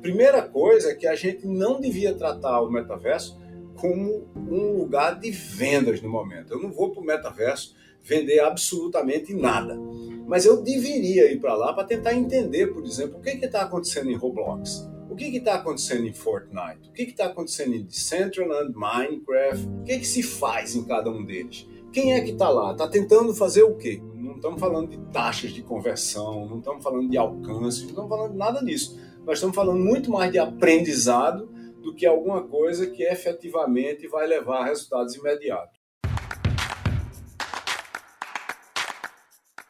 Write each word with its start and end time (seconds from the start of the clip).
Primeira 0.00 0.42
coisa 0.42 0.90
é 0.90 0.94
que 0.94 1.06
a 1.06 1.14
gente 1.14 1.46
não 1.46 1.80
devia 1.80 2.14
tratar 2.14 2.60
o 2.62 2.70
metaverso 2.70 3.38
como 3.76 4.28
um 4.36 4.78
lugar 4.78 5.18
de 5.18 5.30
vendas 5.30 6.00
no 6.00 6.08
momento. 6.08 6.52
Eu 6.52 6.60
não 6.60 6.70
vou 6.70 6.90
para 6.90 7.02
o 7.02 7.04
metaverso 7.04 7.74
vender 8.02 8.40
absolutamente 8.40 9.34
nada. 9.34 9.78
Mas 10.26 10.44
eu 10.44 10.62
deveria 10.62 11.30
ir 11.32 11.40
para 11.40 11.54
lá 11.54 11.72
para 11.72 11.84
tentar 11.84 12.14
entender, 12.14 12.68
por 12.68 12.84
exemplo, 12.84 13.18
o 13.18 13.20
que 13.20 13.30
está 13.30 13.62
acontecendo 13.62 14.10
em 14.10 14.16
Roblox. 14.16 14.88
O 15.10 15.16
que 15.16 15.24
está 15.36 15.54
acontecendo 15.54 16.06
em 16.06 16.12
Fortnite? 16.12 16.88
O 16.88 16.92
que 16.92 17.02
está 17.02 17.26
acontecendo 17.26 17.74
em 17.74 17.82
Decentraland, 17.82 18.72
Minecraft? 18.74 19.66
O 19.80 19.84
que, 19.84 19.98
que 19.98 20.06
se 20.06 20.22
faz 20.22 20.76
em 20.76 20.84
cada 20.84 21.10
um 21.10 21.24
deles? 21.24 21.66
Quem 21.92 22.14
é 22.14 22.20
que 22.20 22.30
está 22.30 22.48
lá? 22.48 22.72
Está 22.72 22.86
tentando 22.86 23.34
fazer 23.34 23.64
o 23.64 23.74
quê? 23.76 24.00
Não 24.14 24.36
estamos 24.36 24.60
falando 24.60 24.90
de 24.90 24.98
taxas 25.12 25.50
de 25.50 25.62
conversão, 25.62 26.46
não 26.46 26.58
estamos 26.58 26.82
falando 26.82 27.10
de 27.10 27.18
alcance, 27.18 27.80
não 27.82 27.88
estamos 27.88 28.08
falando 28.08 28.32
de 28.32 28.38
nada 28.38 28.64
disso. 28.64 28.96
Nós 29.24 29.38
estamos 29.38 29.54
falando 29.54 29.78
muito 29.78 30.10
mais 30.10 30.32
de 30.32 30.38
aprendizado 30.38 31.46
do 31.82 31.94
que 31.94 32.06
alguma 32.06 32.42
coisa 32.42 32.86
que 32.90 33.02
efetivamente 33.02 34.08
vai 34.08 34.26
levar 34.26 34.62
a 34.62 34.64
resultados 34.64 35.14
imediatos. 35.14 35.78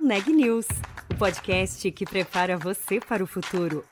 Neg 0.01 0.33
News, 0.33 0.67
o 1.13 1.19
podcast 1.19 1.91
que 1.91 2.05
prepara 2.05 2.57
você 2.57 3.01
para 3.01 3.23
o 3.23 3.27
futuro. 3.27 3.85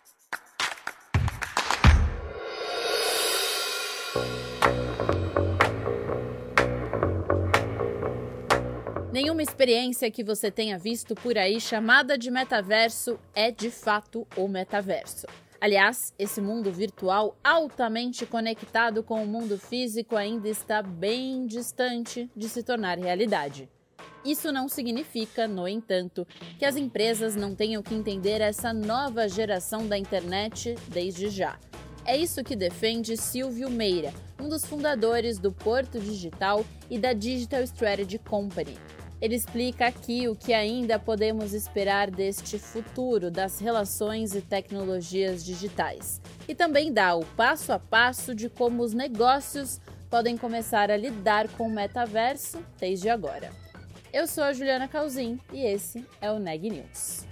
Nenhuma 9.12 9.42
experiência 9.42 10.10
que 10.10 10.22
você 10.22 10.50
tenha 10.50 10.78
visto 10.78 11.14
por 11.14 11.36
aí 11.36 11.60
chamada 11.60 12.16
de 12.16 12.30
metaverso 12.30 13.18
é 13.34 13.50
de 13.50 13.70
fato 13.70 14.26
o 14.36 14.46
metaverso. 14.46 15.26
Aliás, 15.60 16.14
esse 16.16 16.40
mundo 16.40 16.70
virtual 16.70 17.36
altamente 17.42 18.24
conectado 18.24 19.02
com 19.02 19.22
o 19.22 19.26
mundo 19.26 19.58
físico 19.58 20.14
ainda 20.14 20.48
está 20.48 20.80
bem 20.80 21.48
distante 21.48 22.30
de 22.36 22.48
se 22.48 22.62
tornar 22.62 22.96
realidade. 22.96 23.68
Isso 24.24 24.52
não 24.52 24.68
significa, 24.68 25.48
no 25.48 25.66
entanto, 25.66 26.24
que 26.58 26.64
as 26.64 26.76
empresas 26.76 27.34
não 27.34 27.56
tenham 27.56 27.82
que 27.82 27.94
entender 27.94 28.40
essa 28.40 28.72
nova 28.72 29.28
geração 29.28 29.88
da 29.88 29.98
internet 29.98 30.76
desde 30.86 31.28
já. 31.28 31.58
É 32.04 32.16
isso 32.16 32.44
que 32.44 32.54
defende 32.54 33.16
Silvio 33.16 33.68
Meira, 33.68 34.14
um 34.40 34.48
dos 34.48 34.64
fundadores 34.64 35.40
do 35.40 35.52
Porto 35.52 35.98
Digital 35.98 36.64
e 36.88 36.98
da 36.98 37.12
Digital 37.12 37.62
Strategy 37.64 38.18
Company, 38.18 38.78
ele 39.20 39.34
explica 39.34 39.86
aqui 39.86 40.28
o 40.28 40.36
que 40.36 40.52
ainda 40.52 40.98
podemos 40.98 41.52
esperar 41.52 42.10
deste 42.10 42.58
futuro 42.58 43.30
das 43.30 43.58
relações 43.58 44.34
e 44.34 44.40
tecnologias 44.40 45.44
digitais. 45.44 46.20
E 46.46 46.54
também 46.54 46.92
dá 46.92 47.16
o 47.16 47.24
passo 47.24 47.72
a 47.72 47.78
passo 47.78 48.34
de 48.34 48.48
como 48.48 48.82
os 48.82 48.94
negócios 48.94 49.80
podem 50.08 50.36
começar 50.36 50.90
a 50.90 50.96
lidar 50.96 51.48
com 51.48 51.66
o 51.66 51.70
metaverso 51.70 52.62
desde 52.78 53.08
agora. 53.08 53.50
Eu 54.12 54.26
sou 54.26 54.44
a 54.44 54.52
Juliana 54.52 54.88
Calzin 54.88 55.38
e 55.52 55.66
esse 55.66 56.06
é 56.20 56.30
o 56.30 56.38
Neg 56.38 56.70
News. 56.70 57.26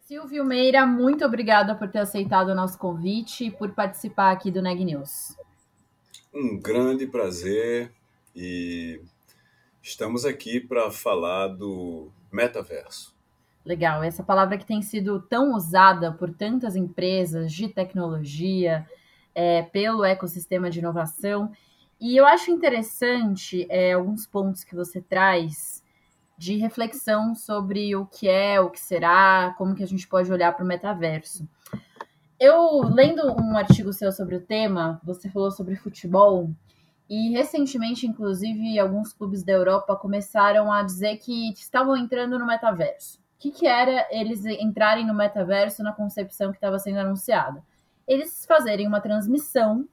Silvio 0.00 0.44
Meira, 0.44 0.84
muito 0.84 1.24
obrigada 1.24 1.74
por 1.74 1.88
ter 1.88 2.00
aceitado 2.00 2.48
o 2.48 2.54
nosso 2.54 2.76
convite 2.76 3.46
e 3.46 3.50
por 3.50 3.72
participar 3.72 4.32
aqui 4.32 4.50
do 4.50 4.60
Neg 4.60 4.84
News. 4.84 5.34
Um 6.34 6.60
grande 6.60 7.06
prazer 7.06 7.90
e 8.34 9.00
estamos 9.82 10.24
aqui 10.24 10.60
para 10.60 10.90
falar 10.90 11.48
do 11.48 12.10
metaverso. 12.30 13.14
Legal, 13.64 14.02
essa 14.02 14.22
palavra 14.22 14.56
que 14.56 14.66
tem 14.66 14.82
sido 14.82 15.20
tão 15.20 15.54
usada 15.54 16.12
por 16.12 16.32
tantas 16.32 16.76
empresas 16.76 17.52
de 17.52 17.68
tecnologia, 17.68 18.86
é, 19.34 19.62
pelo 19.62 20.04
ecossistema 20.04 20.70
de 20.70 20.78
inovação. 20.78 21.52
E 22.00 22.16
eu 22.16 22.26
acho 22.26 22.50
interessante 22.50 23.66
é, 23.68 23.92
alguns 23.92 24.26
pontos 24.26 24.64
que 24.64 24.74
você 24.74 25.00
traz 25.00 25.82
de 26.36 26.56
reflexão 26.56 27.34
sobre 27.34 27.94
o 27.94 28.06
que 28.06 28.28
é, 28.28 28.60
o 28.60 28.70
que 28.70 28.80
será, 28.80 29.54
como 29.56 29.74
que 29.74 29.82
a 29.82 29.86
gente 29.86 30.08
pode 30.08 30.32
olhar 30.32 30.52
para 30.54 30.64
o 30.64 30.66
metaverso. 30.66 31.48
Eu, 32.38 32.80
lendo 32.82 33.22
um 33.40 33.56
artigo 33.56 33.92
seu 33.92 34.10
sobre 34.10 34.34
o 34.34 34.40
tema, 34.40 35.00
você 35.04 35.30
falou 35.30 35.52
sobre 35.52 35.76
futebol, 35.76 36.50
e 37.14 37.28
recentemente, 37.28 38.06
inclusive, 38.06 38.78
alguns 38.78 39.12
clubes 39.12 39.44
da 39.44 39.52
Europa 39.52 39.94
começaram 39.94 40.72
a 40.72 40.82
dizer 40.82 41.18
que 41.18 41.50
estavam 41.52 41.94
entrando 41.94 42.38
no 42.38 42.46
metaverso. 42.46 43.18
O 43.18 43.38
que, 43.38 43.50
que 43.50 43.66
era 43.66 44.08
eles 44.10 44.46
entrarem 44.46 45.06
no 45.06 45.12
metaverso 45.12 45.82
na 45.82 45.92
concepção 45.92 46.50
que 46.50 46.56
estava 46.56 46.78
sendo 46.78 47.00
anunciada? 47.00 47.62
Eles 48.08 48.46
fazerem 48.46 48.88
uma 48.88 48.98
transmissão 48.98 49.86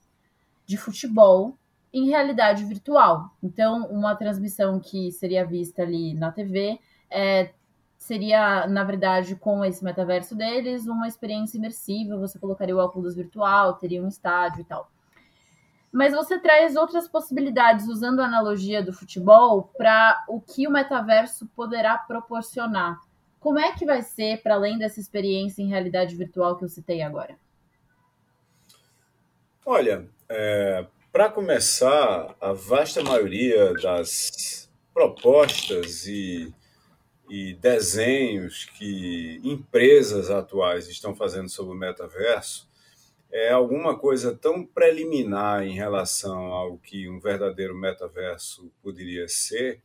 de 0.66 0.78
futebol 0.78 1.58
em 1.92 2.08
realidade 2.08 2.64
virtual. 2.64 3.36
Então, 3.44 3.88
uma 3.88 4.16
transmissão 4.16 4.80
que 4.80 5.12
seria 5.12 5.46
vista 5.46 5.82
ali 5.82 6.14
na 6.14 6.32
TV 6.32 6.80
é, 7.10 7.52
seria, 7.98 8.66
na 8.66 8.86
verdade, 8.86 9.36
com 9.36 9.66
esse 9.66 9.84
metaverso 9.84 10.38
deles, 10.38 10.88
uma 10.88 11.06
experiência 11.06 11.58
imersiva. 11.58 12.18
Você 12.18 12.40
colocaria 12.40 12.78
o 12.78 12.80
óculos 12.80 13.14
virtual, 13.14 13.74
teria 13.74 14.02
um 14.02 14.08
estádio 14.08 14.62
e 14.62 14.64
tal 14.64 14.90
mas 15.92 16.14
você 16.14 16.40
traz 16.40 16.76
outras 16.76 17.08
possibilidades 17.08 17.88
usando 17.88 18.20
a 18.20 18.26
analogia 18.26 18.84
do 18.84 18.94
futebol 18.94 19.72
para 19.78 20.24
o 20.28 20.40
que 20.40 20.68
o 20.68 20.72
metaverso 20.72 21.48
poderá 21.56 21.98
proporcionar. 21.98 23.00
Como 23.40 23.58
é 23.58 23.72
que 23.74 23.86
vai 23.86 24.02
ser 24.02 24.42
para 24.44 24.56
além 24.56 24.78
dessa 24.78 25.00
experiência 25.00 25.62
em 25.62 25.70
realidade 25.70 26.16
virtual 26.16 26.58
que 26.58 26.66
eu 26.66 26.70
citei 26.70 27.02
agora? 27.02 27.38
Olha, 29.66 30.08
é, 30.28 30.86
para 31.12 31.30
começar, 31.30 32.36
a 32.40 32.54
vasta 32.54 33.04
maioria 33.04 33.74
das 33.74 34.70
propostas 34.94 36.06
e, 36.06 36.54
e 37.30 37.54
desenhos 37.56 38.66
que 38.66 39.40
empresas 39.44 40.30
atuais 40.30 40.88
estão 40.88 41.16
fazendo 41.16 41.50
sobre 41.50 41.74
o 41.74 41.78
metaverso 41.78 42.69
é 43.32 43.52
alguma 43.52 43.98
coisa 43.98 44.36
tão 44.36 44.66
preliminar 44.66 45.64
em 45.64 45.74
relação 45.74 46.52
ao 46.52 46.78
que 46.78 47.08
um 47.08 47.20
verdadeiro 47.20 47.76
metaverso 47.76 48.72
poderia 48.82 49.28
ser, 49.28 49.82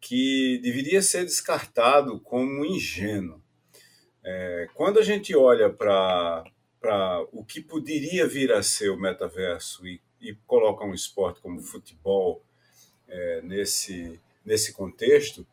que 0.00 0.58
deveria 0.62 1.00
ser 1.00 1.24
descartado 1.24 2.18
como 2.20 2.64
ingênuo. 2.64 3.40
É, 4.22 4.68
quando 4.74 4.98
a 4.98 5.02
gente 5.02 5.36
olha 5.36 5.70
para 5.70 6.44
o 7.32 7.44
que 7.44 7.60
poderia 7.60 8.26
vir 8.26 8.52
a 8.52 8.62
ser 8.62 8.90
o 8.90 9.00
metaverso 9.00 9.86
e, 9.86 10.00
e 10.20 10.34
coloca 10.46 10.84
um 10.84 10.94
esporte 10.94 11.40
como 11.40 11.60
futebol 11.60 12.42
é, 13.06 13.40
nesse, 13.42 14.20
nesse 14.44 14.72
contexto, 14.72 15.46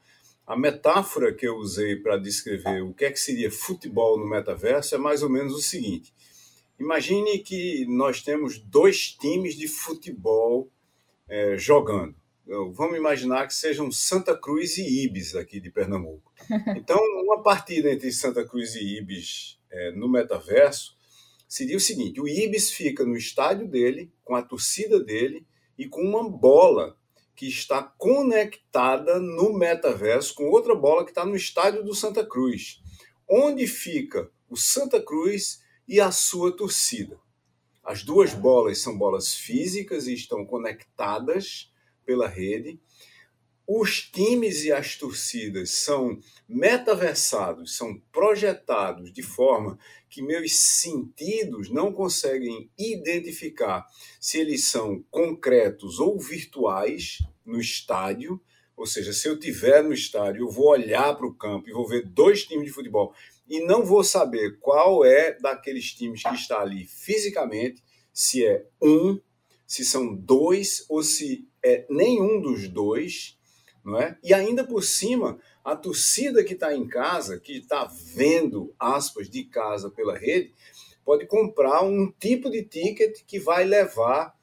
a 0.46 0.58
metáfora 0.58 1.34
que 1.34 1.48
eu 1.48 1.56
usei 1.58 1.96
para 1.96 2.18
descrever 2.18 2.82
o 2.82 2.94
que 2.94 3.06
é 3.06 3.12
que 3.12 3.20
seria 3.20 3.52
futebol 3.52 4.18
no 4.18 4.28
metaverso 4.28 4.96
é 4.96 4.98
mais 4.98 5.22
ou 5.22 5.30
menos 5.30 5.54
o 5.54 5.62
seguinte: 5.62 6.14
Imagine 6.82 7.38
que 7.38 7.86
nós 7.88 8.24
temos 8.24 8.58
dois 8.58 9.12
times 9.12 9.54
de 9.54 9.68
futebol 9.68 10.68
é, 11.30 11.56
jogando. 11.56 12.16
Vamos 12.74 12.98
imaginar 12.98 13.46
que 13.46 13.54
sejam 13.54 13.92
Santa 13.92 14.36
Cruz 14.36 14.80
e 14.80 15.04
Ibis 15.06 15.36
aqui 15.36 15.60
de 15.60 15.70
Pernambuco. 15.70 16.34
Então, 16.76 16.98
uma 17.24 17.44
partida 17.44 17.92
entre 17.92 18.12
Santa 18.12 18.44
Cruz 18.44 18.74
e 18.74 18.98
Ibis 18.98 19.60
é, 19.70 19.92
no 19.92 20.10
metaverso 20.10 20.98
seria 21.48 21.78
o 21.78 21.80
seguinte: 21.80 22.20
o 22.20 22.28
Ibis 22.28 22.72
fica 22.72 23.06
no 23.06 23.16
estádio 23.16 23.68
dele, 23.68 24.12
com 24.24 24.36
a 24.36 24.42
torcida 24.42 25.00
dele 25.00 25.46
e 25.78 25.88
com 25.88 26.02
uma 26.02 26.28
bola 26.28 26.98
que 27.36 27.48
está 27.48 27.84
conectada 27.84 29.20
no 29.20 29.54
metaverso 29.54 30.34
com 30.34 30.50
outra 30.50 30.74
bola 30.74 31.04
que 31.04 31.12
está 31.12 31.24
no 31.24 31.36
estádio 31.36 31.84
do 31.84 31.94
Santa 31.94 32.26
Cruz. 32.26 32.82
Onde 33.30 33.68
fica 33.68 34.32
o 34.50 34.58
Santa 34.58 35.00
Cruz 35.00 35.62
e 35.92 36.00
a 36.00 36.10
sua 36.10 36.56
torcida. 36.56 37.20
As 37.84 38.02
duas 38.02 38.34
bolas 38.34 38.78
são 38.78 38.98
bolas 38.98 39.36
físicas 39.36 40.08
e 40.08 40.14
estão 40.14 40.46
conectadas 40.46 41.70
pela 42.06 42.30
rede. 42.30 42.80
Os 43.68 44.02
times 44.02 44.64
e 44.64 44.72
as 44.72 44.96
torcidas 44.96 45.72
são 45.72 46.18
metaversados, 46.48 47.76
são 47.76 48.00
projetados 48.10 49.12
de 49.12 49.22
forma 49.22 49.78
que 50.10 50.22
meus 50.22 50.56
sentidos 50.56 51.70
não 51.70 51.92
conseguem 51.92 52.72
identificar 52.78 53.86
se 54.18 54.40
eles 54.40 54.64
são 54.64 55.04
concretos 55.12 56.00
ou 56.00 56.18
virtuais 56.18 57.18
no 57.46 57.60
estádio. 57.60 58.42
Ou 58.78 58.86
seja, 58.86 59.12
se 59.12 59.28
eu 59.28 59.38
tiver 59.38 59.84
no 59.84 59.92
estádio, 59.92 60.44
eu 60.44 60.50
vou 60.50 60.70
olhar 60.70 61.14
para 61.18 61.28
o 61.28 61.36
campo 61.36 61.68
e 61.68 61.74
vou 61.74 61.86
ver 61.86 62.08
dois 62.08 62.46
times 62.46 62.68
de 62.68 62.72
futebol 62.72 63.14
e 63.52 63.60
não 63.60 63.84
vou 63.84 64.02
saber 64.02 64.58
qual 64.62 65.04
é 65.04 65.34
daqueles 65.34 65.92
times 65.94 66.24
que 66.24 66.34
está 66.34 66.62
ali 66.62 66.86
fisicamente, 66.86 67.84
se 68.14 68.46
é 68.46 68.66
um, 68.82 69.20
se 69.68 69.84
são 69.84 70.16
dois 70.16 70.86
ou 70.88 71.04
se 71.04 71.46
é 71.62 71.86
nenhum 71.90 72.40
dos 72.40 72.70
dois, 72.70 73.38
não 73.84 74.00
é? 74.00 74.18
E 74.24 74.34
ainda 74.34 74.64
por 74.64 74.82
cima, 74.86 75.38
a 75.66 75.76
torcida 75.76 76.46
que 76.46 76.54
está 76.54 76.74
em 76.74 76.88
casa, 76.88 77.38
que 77.42 77.58
está 77.58 77.84
vendo 78.16 78.74
aspas 78.80 79.30
de 79.30 79.44
casa 79.44 79.90
pela 79.90 80.18
rede, 80.18 80.54
pode 81.04 81.28
comprar 81.28 81.84
um 81.84 82.10
tipo 82.10 82.50
de 82.50 82.64
ticket 82.64 83.22
que 83.28 83.38
vai 83.38 83.66
levar 83.66 84.34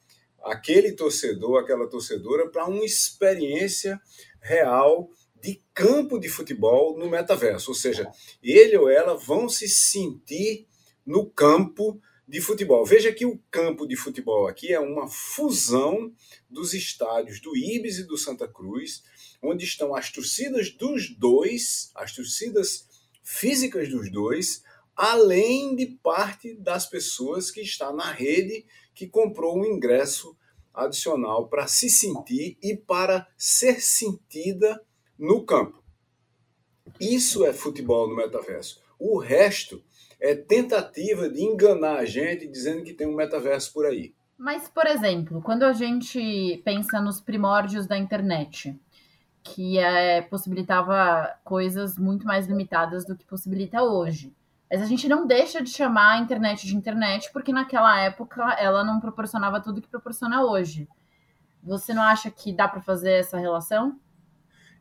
aquele 0.42 0.92
torcedor, 0.92 1.62
aquela 1.62 1.88
torcedora 1.88 2.46
para 2.50 2.66
uma 2.66 2.84
experiência 2.84 3.98
real 4.38 5.08
de 5.42 5.62
campo 5.74 6.18
de 6.18 6.28
futebol 6.28 6.98
no 6.98 7.08
metaverso. 7.08 7.70
Ou 7.70 7.74
seja, 7.74 8.10
ele 8.42 8.76
ou 8.76 8.88
ela 8.88 9.14
vão 9.14 9.48
se 9.48 9.68
sentir 9.68 10.66
no 11.04 11.28
campo 11.30 12.00
de 12.26 12.40
futebol. 12.40 12.84
Veja 12.84 13.10
que 13.12 13.24
o 13.24 13.40
campo 13.50 13.86
de 13.86 13.96
futebol 13.96 14.46
aqui 14.46 14.72
é 14.72 14.78
uma 14.78 15.08
fusão 15.08 16.12
dos 16.48 16.74
estádios 16.74 17.40
do 17.40 17.56
Ibis 17.56 17.98
e 17.98 18.04
do 18.04 18.18
Santa 18.18 18.46
Cruz, 18.46 19.02
onde 19.42 19.64
estão 19.64 19.94
as 19.94 20.12
torcidas 20.12 20.70
dos 20.70 21.08
dois, 21.16 21.90
as 21.94 22.14
torcidas 22.14 22.86
físicas 23.22 23.88
dos 23.88 24.10
dois, 24.10 24.62
além 24.94 25.74
de 25.74 25.86
parte 26.02 26.54
das 26.54 26.84
pessoas 26.84 27.50
que 27.50 27.60
está 27.60 27.92
na 27.92 28.12
rede 28.12 28.66
que 28.94 29.06
comprou 29.06 29.56
um 29.56 29.64
ingresso 29.64 30.36
adicional 30.74 31.48
para 31.48 31.66
se 31.66 31.88
sentir 31.88 32.58
e 32.62 32.76
para 32.76 33.26
ser 33.36 33.80
sentida 33.80 34.84
no 35.18 35.44
campo. 35.44 35.82
Isso 37.00 37.44
é 37.44 37.52
futebol 37.52 38.08
no 38.08 38.16
metaverso. 38.16 38.80
O 38.98 39.18
resto 39.18 39.82
é 40.20 40.34
tentativa 40.34 41.28
de 41.28 41.42
enganar 41.42 41.98
a 41.98 42.04
gente 42.04 42.46
dizendo 42.46 42.82
que 42.82 42.92
tem 42.92 43.06
um 43.06 43.14
metaverso 43.14 43.72
por 43.72 43.86
aí. 43.86 44.14
Mas, 44.36 44.68
por 44.68 44.86
exemplo, 44.86 45.42
quando 45.42 45.64
a 45.64 45.72
gente 45.72 46.62
pensa 46.64 47.00
nos 47.00 47.20
primórdios 47.20 47.86
da 47.86 47.98
internet, 47.98 48.78
que 49.42 49.78
é, 49.78 50.22
possibilitava 50.22 51.34
coisas 51.44 51.98
muito 51.98 52.26
mais 52.26 52.46
limitadas 52.46 53.04
do 53.04 53.16
que 53.16 53.24
possibilita 53.24 53.82
hoje. 53.82 54.34
Mas 54.70 54.82
a 54.82 54.84
gente 54.84 55.08
não 55.08 55.26
deixa 55.26 55.62
de 55.62 55.70
chamar 55.70 56.14
a 56.14 56.18
internet 56.18 56.66
de 56.66 56.76
internet, 56.76 57.30
porque 57.32 57.52
naquela 57.52 57.98
época 58.00 58.42
ela 58.54 58.84
não 58.84 59.00
proporcionava 59.00 59.60
tudo 59.60 59.80
que 59.80 59.88
proporciona 59.88 60.44
hoje. 60.44 60.88
Você 61.62 61.94
não 61.94 62.02
acha 62.02 62.30
que 62.30 62.52
dá 62.52 62.68
para 62.68 62.80
fazer 62.80 63.12
essa 63.12 63.38
relação? 63.38 63.98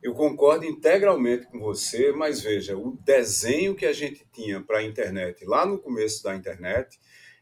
Eu 0.00 0.14
concordo 0.14 0.64
integralmente 0.64 1.46
com 1.46 1.58
você, 1.58 2.12
mas 2.12 2.40
veja, 2.40 2.76
o 2.76 2.96
desenho 3.04 3.74
que 3.74 3.84
a 3.84 3.92
gente 3.92 4.24
tinha 4.32 4.60
para 4.60 4.78
a 4.78 4.84
internet 4.84 5.44
lá 5.44 5.66
no 5.66 5.78
começo 5.78 6.22
da 6.22 6.36
internet, 6.36 6.98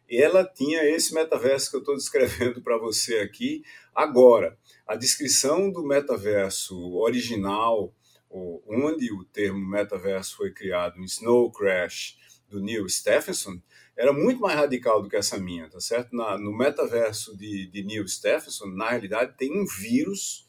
ela 0.09 0.43
tinha 0.45 0.83
esse 0.85 1.13
metaverso 1.13 1.71
que 1.71 1.77
eu 1.77 1.81
estou 1.81 1.97
descrevendo 1.97 2.63
para 2.63 2.79
você 2.79 3.19
aqui 3.19 3.63
agora. 3.95 4.57
A 4.87 4.97
descrição 4.97 5.71
do 5.71 5.87
metaverso 5.87 6.95
original, 6.95 7.95
onde 8.31 9.13
o 9.13 9.25
termo 9.25 9.59
metaverso 9.59 10.37
foi 10.37 10.51
criado, 10.51 10.99
em 10.99 11.05
Snow 11.05 11.51
Crash, 11.53 12.17
do 12.49 12.61
Neil 12.61 12.89
Stephenson, 12.89 13.61
era 13.97 14.13
muito 14.13 14.41
mais 14.41 14.57
radical 14.57 15.03
do 15.03 15.09
que 15.09 15.17
essa 15.17 15.39
minha, 15.39 15.69
tá 15.69 15.81
certo? 15.81 16.15
Na, 16.15 16.39
no 16.39 16.57
metaverso 16.57 17.37
de, 17.37 17.67
de 17.67 17.83
Neil 17.83 18.07
Stephenson, 18.07 18.67
na 18.67 18.91
realidade, 18.91 19.37
tem 19.37 19.53
um 19.53 19.67
vírus 19.67 20.46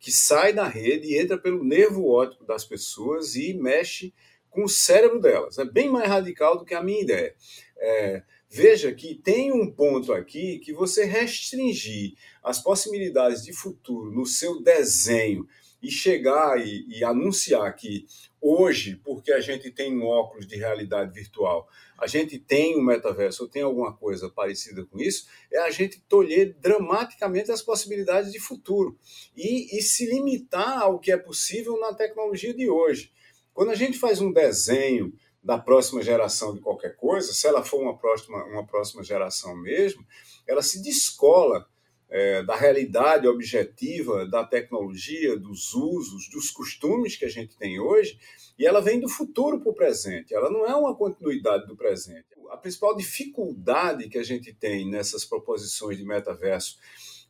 que 0.00 0.10
sai 0.10 0.52
da 0.54 0.66
rede 0.66 1.08
e 1.08 1.18
entra 1.18 1.36
pelo 1.36 1.62
nervo 1.62 2.08
óptico 2.08 2.44
das 2.44 2.64
pessoas 2.64 3.36
e 3.36 3.52
mexe 3.52 4.14
com 4.48 4.64
o 4.64 4.68
cérebro 4.68 5.20
delas. 5.20 5.58
É 5.58 5.64
bem 5.64 5.90
mais 5.90 6.08
radical 6.08 6.58
do 6.58 6.64
que 6.64 6.74
a 6.74 6.82
minha 6.82 7.02
ideia. 7.02 7.34
É, 7.76 8.22
veja 8.48 8.92
que 8.92 9.14
tem 9.14 9.52
um 9.52 9.70
ponto 9.70 10.12
aqui 10.12 10.58
que 10.58 10.72
você 10.72 11.04
restringir 11.04 12.14
as 12.42 12.60
possibilidades 12.62 13.44
de 13.44 13.52
futuro 13.52 14.10
no 14.10 14.26
seu 14.26 14.60
desenho 14.62 15.46
e 15.82 15.90
chegar 15.90 16.58
e, 16.58 16.86
e, 16.88 17.04
anunciar 17.04 17.74
que 17.74 18.06
hoje, 18.40 18.96
porque 19.04 19.32
a 19.32 19.40
gente 19.40 19.70
tem 19.70 19.96
um 19.96 20.06
óculos 20.06 20.46
de 20.46 20.56
realidade 20.56 21.12
virtual, 21.12 21.68
a 21.98 22.06
gente 22.06 22.38
tem 22.38 22.78
um 22.78 22.82
metaverso 22.82 23.42
ou 23.42 23.48
tem 23.48 23.62
alguma 23.62 23.94
coisa 23.94 24.30
parecida 24.30 24.84
com 24.86 24.98
isso, 24.98 25.26
é 25.52 25.58
a 25.58 25.70
gente 25.70 26.00
tolher 26.08 26.56
dramaticamente 26.58 27.52
as 27.52 27.60
possibilidades 27.60 28.32
de 28.32 28.40
futuro 28.40 28.98
e, 29.36 29.76
e 29.76 29.82
se 29.82 30.06
limitar 30.06 30.80
ao 30.80 30.98
que 30.98 31.12
é 31.12 31.16
possível 31.16 31.78
na 31.78 31.92
tecnologia 31.92 32.54
de 32.54 32.70
hoje. 32.70 33.12
Quando 33.52 33.70
a 33.70 33.74
gente 33.74 33.98
faz 33.98 34.20
um 34.20 34.32
desenho 34.32 35.12
da 35.42 35.58
próxima 35.58 36.02
geração 36.02 36.54
de 36.54 36.60
qualquer 36.60 36.96
coisa, 36.96 37.32
se 37.32 37.46
ela 37.46 37.64
for 37.64 37.80
uma 37.80 37.96
próxima, 37.96 38.44
uma 38.44 38.66
próxima 38.66 39.02
geração 39.02 39.56
mesmo, 39.56 40.06
ela 40.46 40.62
se 40.62 40.82
descola 40.82 41.66
é, 42.10 42.42
da 42.42 42.56
realidade 42.56 43.28
objetiva 43.28 44.26
da 44.26 44.44
tecnologia, 44.44 45.38
dos 45.38 45.72
usos, 45.72 46.28
dos 46.28 46.50
costumes 46.50 47.16
que 47.16 47.24
a 47.24 47.28
gente 47.28 47.56
tem 47.56 47.78
hoje, 47.78 48.18
e 48.58 48.66
ela 48.66 48.80
vem 48.80 49.00
do 49.00 49.08
futuro 49.08 49.60
para 49.60 49.70
o 49.70 49.74
presente, 49.74 50.34
ela 50.34 50.50
não 50.50 50.66
é 50.66 50.74
uma 50.74 50.94
continuidade 50.94 51.66
do 51.66 51.76
presente. 51.76 52.26
A 52.50 52.56
principal 52.56 52.96
dificuldade 52.96 54.08
que 54.08 54.18
a 54.18 54.24
gente 54.24 54.52
tem 54.52 54.90
nessas 54.90 55.24
proposições 55.24 55.96
de 55.96 56.04
metaverso, 56.04 56.76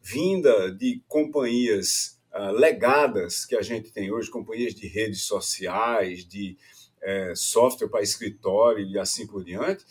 vinda 0.02 0.72
de 0.72 1.02
companhias 1.06 2.18
uh, 2.34 2.52
legadas 2.52 3.44
que 3.44 3.54
a 3.54 3.62
gente 3.62 3.92
tem 3.92 4.10
hoje, 4.10 4.30
companhias 4.30 4.74
de 4.74 4.88
redes 4.88 5.22
sociais, 5.22 6.24
de 6.24 6.56
é, 7.02 7.34
software 7.34 7.88
para 7.88 8.02
escritório 8.02 8.86
e 8.86 8.98
assim 8.98 9.26
por 9.26 9.44
diante, 9.44 9.84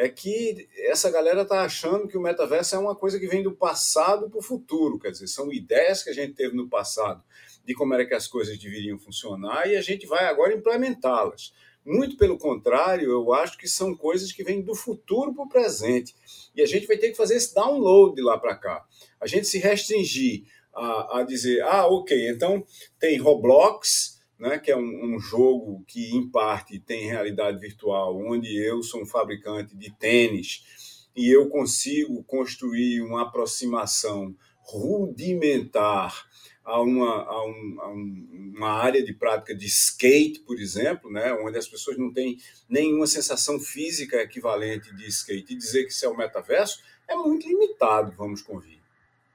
é 0.00 0.08
que 0.08 0.66
essa 0.86 1.10
galera 1.10 1.42
está 1.42 1.62
achando 1.62 2.08
que 2.08 2.16
o 2.16 2.22
metaverso 2.22 2.74
é 2.74 2.78
uma 2.78 2.96
coisa 2.96 3.20
que 3.20 3.26
vem 3.26 3.42
do 3.42 3.52
passado 3.52 4.30
para 4.30 4.38
o 4.38 4.42
futuro, 4.42 4.98
quer 4.98 5.10
dizer, 5.10 5.26
são 5.26 5.52
ideias 5.52 6.02
que 6.02 6.08
a 6.08 6.14
gente 6.14 6.32
teve 6.32 6.56
no 6.56 6.70
passado 6.70 7.22
de 7.66 7.74
como 7.74 7.92
era 7.92 8.06
que 8.06 8.14
as 8.14 8.26
coisas 8.26 8.58
deveriam 8.58 8.98
funcionar 8.98 9.68
e 9.68 9.76
a 9.76 9.82
gente 9.82 10.06
vai 10.06 10.24
agora 10.24 10.54
implementá-las. 10.54 11.52
Muito 11.84 12.16
pelo 12.16 12.38
contrário, 12.38 13.10
eu 13.10 13.34
acho 13.34 13.58
que 13.58 13.68
são 13.68 13.94
coisas 13.94 14.32
que 14.32 14.42
vêm 14.42 14.62
do 14.62 14.74
futuro 14.74 15.34
para 15.34 15.44
o 15.44 15.48
presente. 15.48 16.14
E 16.54 16.62
a 16.62 16.66
gente 16.66 16.86
vai 16.86 16.96
ter 16.96 17.10
que 17.10 17.16
fazer 17.16 17.36
esse 17.36 17.54
download 17.54 18.18
lá 18.22 18.38
para 18.38 18.56
cá. 18.56 18.84
A 19.20 19.26
gente 19.26 19.46
se 19.46 19.58
restringir 19.58 20.44
a, 20.74 21.18
a 21.18 21.22
dizer, 21.24 21.60
ah, 21.62 21.86
ok, 21.86 22.30
então 22.30 22.64
tem 22.98 23.18
Roblox, 23.18 24.19
né, 24.40 24.58
que 24.58 24.70
é 24.70 24.76
um, 24.76 25.14
um, 25.14 25.20
jogo 25.20 25.84
que, 25.86 26.16
em 26.16 26.26
parte, 26.28 26.80
tem 26.80 27.06
realidade 27.06 27.60
virtual, 27.60 28.18
onde 28.18 28.56
eu 28.56 28.82
sou 28.82 29.02
um 29.02 29.06
fabricante 29.06 29.76
de 29.76 29.94
tênis 29.96 31.08
e 31.14 31.28
eu 31.28 31.50
consigo 31.50 32.24
construir 32.24 33.02
uma 33.02 33.22
aproximação 33.22 34.34
rudimentar 34.62 36.26
a 36.64 36.80
uma, 36.80 37.22
a, 37.24 37.44
um, 37.44 37.76
a 37.80 37.88
um, 37.90 38.52
uma 38.56 38.70
área 38.70 39.04
de 39.04 39.12
prática 39.12 39.54
de 39.54 39.66
skate, 39.66 40.40
por 40.40 40.58
exemplo, 40.58 41.10
né, 41.10 41.34
onde 41.34 41.58
as 41.58 41.68
pessoas 41.68 41.98
não 41.98 42.10
têm 42.10 42.38
nenhuma 42.68 43.06
sensação 43.06 43.60
física 43.60 44.22
equivalente 44.22 44.94
de 44.94 45.06
skate, 45.08 45.52
e 45.52 45.56
dizer 45.56 45.84
que 45.84 45.92
isso 45.92 46.06
é 46.06 46.08
o 46.08 46.16
metaverso 46.16 46.82
é 47.06 47.14
muito 47.14 47.46
limitado, 47.46 48.12
vamos 48.16 48.40
convir. 48.40 48.79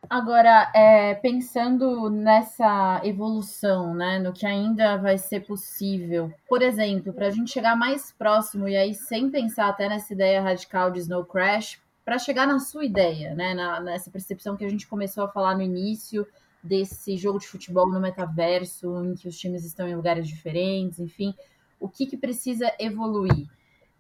Agora, 0.10 0.72
é, 0.74 1.16
pensando 1.16 2.10
nessa 2.10 3.02
evolução, 3.04 3.94
né, 3.94 4.20
no 4.20 4.34
que 4.34 4.46
ainda 4.46 4.98
vai 4.98 5.18
ser 5.18 5.42
possível, 5.42 6.32
por 6.48 6.62
exemplo, 6.62 7.14
para 7.14 7.28
a 7.28 7.32
gente 7.32 7.52
chegar 7.52 7.76
mais 7.76 8.12
próximo, 8.12 8.68
e 8.68 8.76
aí 8.76 8.94
sem 8.94 9.30
pensar 9.30 9.70
até 9.70 9.90
nessa 9.90 10.14
ideia 10.14 10.42
radical 10.42 10.92
de 10.92 11.00
Snow 11.00 11.26
Crash, 11.26 11.82
para 12.04 12.20
chegar 12.20 12.46
na 12.48 12.60
sua 12.60 12.86
ideia, 12.86 13.34
né, 13.34 13.54
na, 13.54 13.80
nessa 13.80 14.12
percepção 14.12 14.56
que 14.56 14.64
a 14.64 14.70
gente 14.70 14.88
começou 14.88 15.24
a 15.24 15.28
falar 15.28 15.56
no 15.56 15.64
início 15.64 16.28
desse 16.62 17.18
jogo 17.18 17.40
de 17.40 17.48
futebol 17.48 17.90
no 17.90 18.00
metaverso, 18.00 19.04
em 19.04 19.16
que 19.16 19.28
os 19.28 19.38
times 19.38 19.66
estão 19.66 19.88
em 19.88 19.96
lugares 19.96 20.28
diferentes, 20.28 21.00
enfim, 21.00 21.34
o 21.80 21.88
que, 21.88 22.06
que 22.06 22.18
precisa 22.18 22.72
evoluir? 22.80 23.48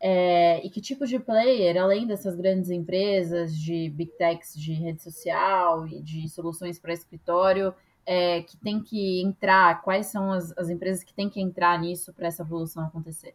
É, 0.07 0.63
e 0.63 0.69
que 0.69 0.79
tipo 0.79 1.07
de 1.07 1.17
player, 1.17 1.81
além 1.81 2.05
dessas 2.05 2.35
grandes 2.35 2.69
empresas 2.69 3.57
de 3.57 3.89
big 3.89 4.11
techs 4.11 4.53
de 4.53 4.71
rede 4.71 5.01
social 5.01 5.87
e 5.87 5.99
de 5.99 6.29
soluções 6.29 6.77
para 6.77 6.93
escritório, 6.93 7.73
é, 8.05 8.43
que 8.43 8.55
tem 8.55 8.83
que 8.83 9.23
entrar? 9.23 9.81
Quais 9.81 10.05
são 10.05 10.31
as, 10.31 10.55
as 10.59 10.69
empresas 10.69 11.03
que 11.03 11.11
têm 11.11 11.27
que 11.27 11.41
entrar 11.41 11.81
nisso 11.81 12.13
para 12.13 12.27
essa 12.27 12.43
evolução 12.43 12.85
acontecer? 12.85 13.33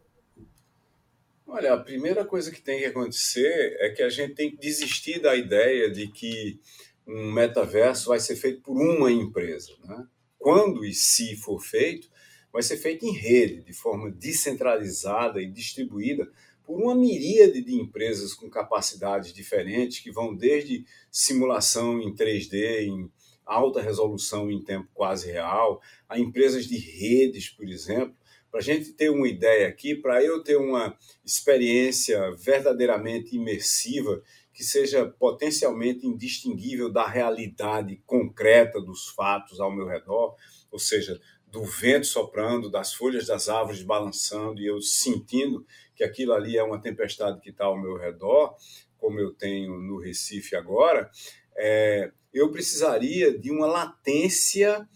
Olha, 1.45 1.73
a 1.73 1.77
primeira 1.77 2.23
coisa 2.23 2.49
que 2.49 2.61
tem 2.61 2.79
que 2.79 2.85
acontecer 2.85 3.75
é 3.81 3.89
que 3.89 4.01
a 4.01 4.09
gente 4.09 4.33
tem 4.33 4.49
que 4.49 4.55
desistir 4.55 5.19
da 5.19 5.35
ideia 5.35 5.91
de 5.91 6.07
que 6.07 6.57
um 7.05 7.33
metaverso 7.33 8.07
vai 8.07 8.19
ser 8.21 8.37
feito 8.37 8.61
por 8.61 8.77
uma 8.77 9.11
empresa. 9.11 9.73
Né? 9.83 10.07
Quando 10.39 10.85
e 10.85 10.93
se 10.93 11.35
for 11.35 11.59
feito, 11.59 12.09
vai 12.49 12.63
ser 12.63 12.77
feito 12.77 13.05
em 13.05 13.11
rede, 13.11 13.61
de 13.61 13.73
forma 13.73 14.09
descentralizada 14.09 15.41
e 15.41 15.51
distribuída 15.51 16.31
por 16.71 16.81
uma 16.81 16.95
miríade 16.95 17.61
de 17.61 17.75
empresas 17.75 18.33
com 18.33 18.49
capacidades 18.49 19.33
diferentes, 19.33 19.99
que 19.99 20.09
vão 20.09 20.33
desde 20.33 20.85
simulação 21.11 22.01
em 22.01 22.15
3D, 22.15 22.83
em 22.83 23.11
alta 23.45 23.81
resolução 23.81 24.49
em 24.49 24.63
tempo 24.63 24.87
quase 24.93 25.29
real, 25.29 25.81
a 26.07 26.17
empresas 26.17 26.65
de 26.65 26.77
redes, 26.77 27.49
por 27.49 27.67
exemplo. 27.67 28.15
Para 28.49 28.61
a 28.61 28.63
gente 28.63 28.93
ter 28.93 29.09
uma 29.09 29.27
ideia 29.27 29.67
aqui, 29.67 29.95
para 29.95 30.23
eu 30.23 30.41
ter 30.41 30.55
uma 30.55 30.97
experiência 31.25 32.31
verdadeiramente 32.37 33.35
imersiva, 33.35 34.23
que 34.53 34.63
seja 34.63 35.05
potencialmente 35.05 36.07
indistinguível 36.07 36.89
da 36.89 37.05
realidade 37.05 38.01
concreta 38.05 38.79
dos 38.79 39.09
fatos 39.09 39.59
ao 39.59 39.75
meu 39.75 39.87
redor, 39.87 40.37
ou 40.71 40.79
seja, 40.79 41.19
do 41.47 41.63
vento 41.65 42.07
soprando, 42.07 42.69
das 42.69 42.93
folhas 42.93 43.27
das 43.27 43.49
árvores 43.49 43.83
balançando 43.83 44.61
e 44.61 44.67
eu 44.67 44.81
sentindo 44.81 45.65
que 45.95 46.03
aquilo 46.03 46.33
ali 46.33 46.57
é 46.57 46.63
uma 46.63 46.79
tempestade 46.79 47.41
que 47.41 47.49
está 47.49 47.65
ao 47.65 47.79
meu 47.79 47.97
redor, 47.97 48.55
como 48.97 49.19
eu 49.19 49.33
tenho 49.33 49.77
no 49.79 49.99
Recife 49.99 50.55
agora, 50.55 51.11
é, 51.55 52.11
eu 52.33 52.49
precisaria 52.51 53.37
de 53.37 53.51
uma 53.51 53.67
latência 53.67 54.87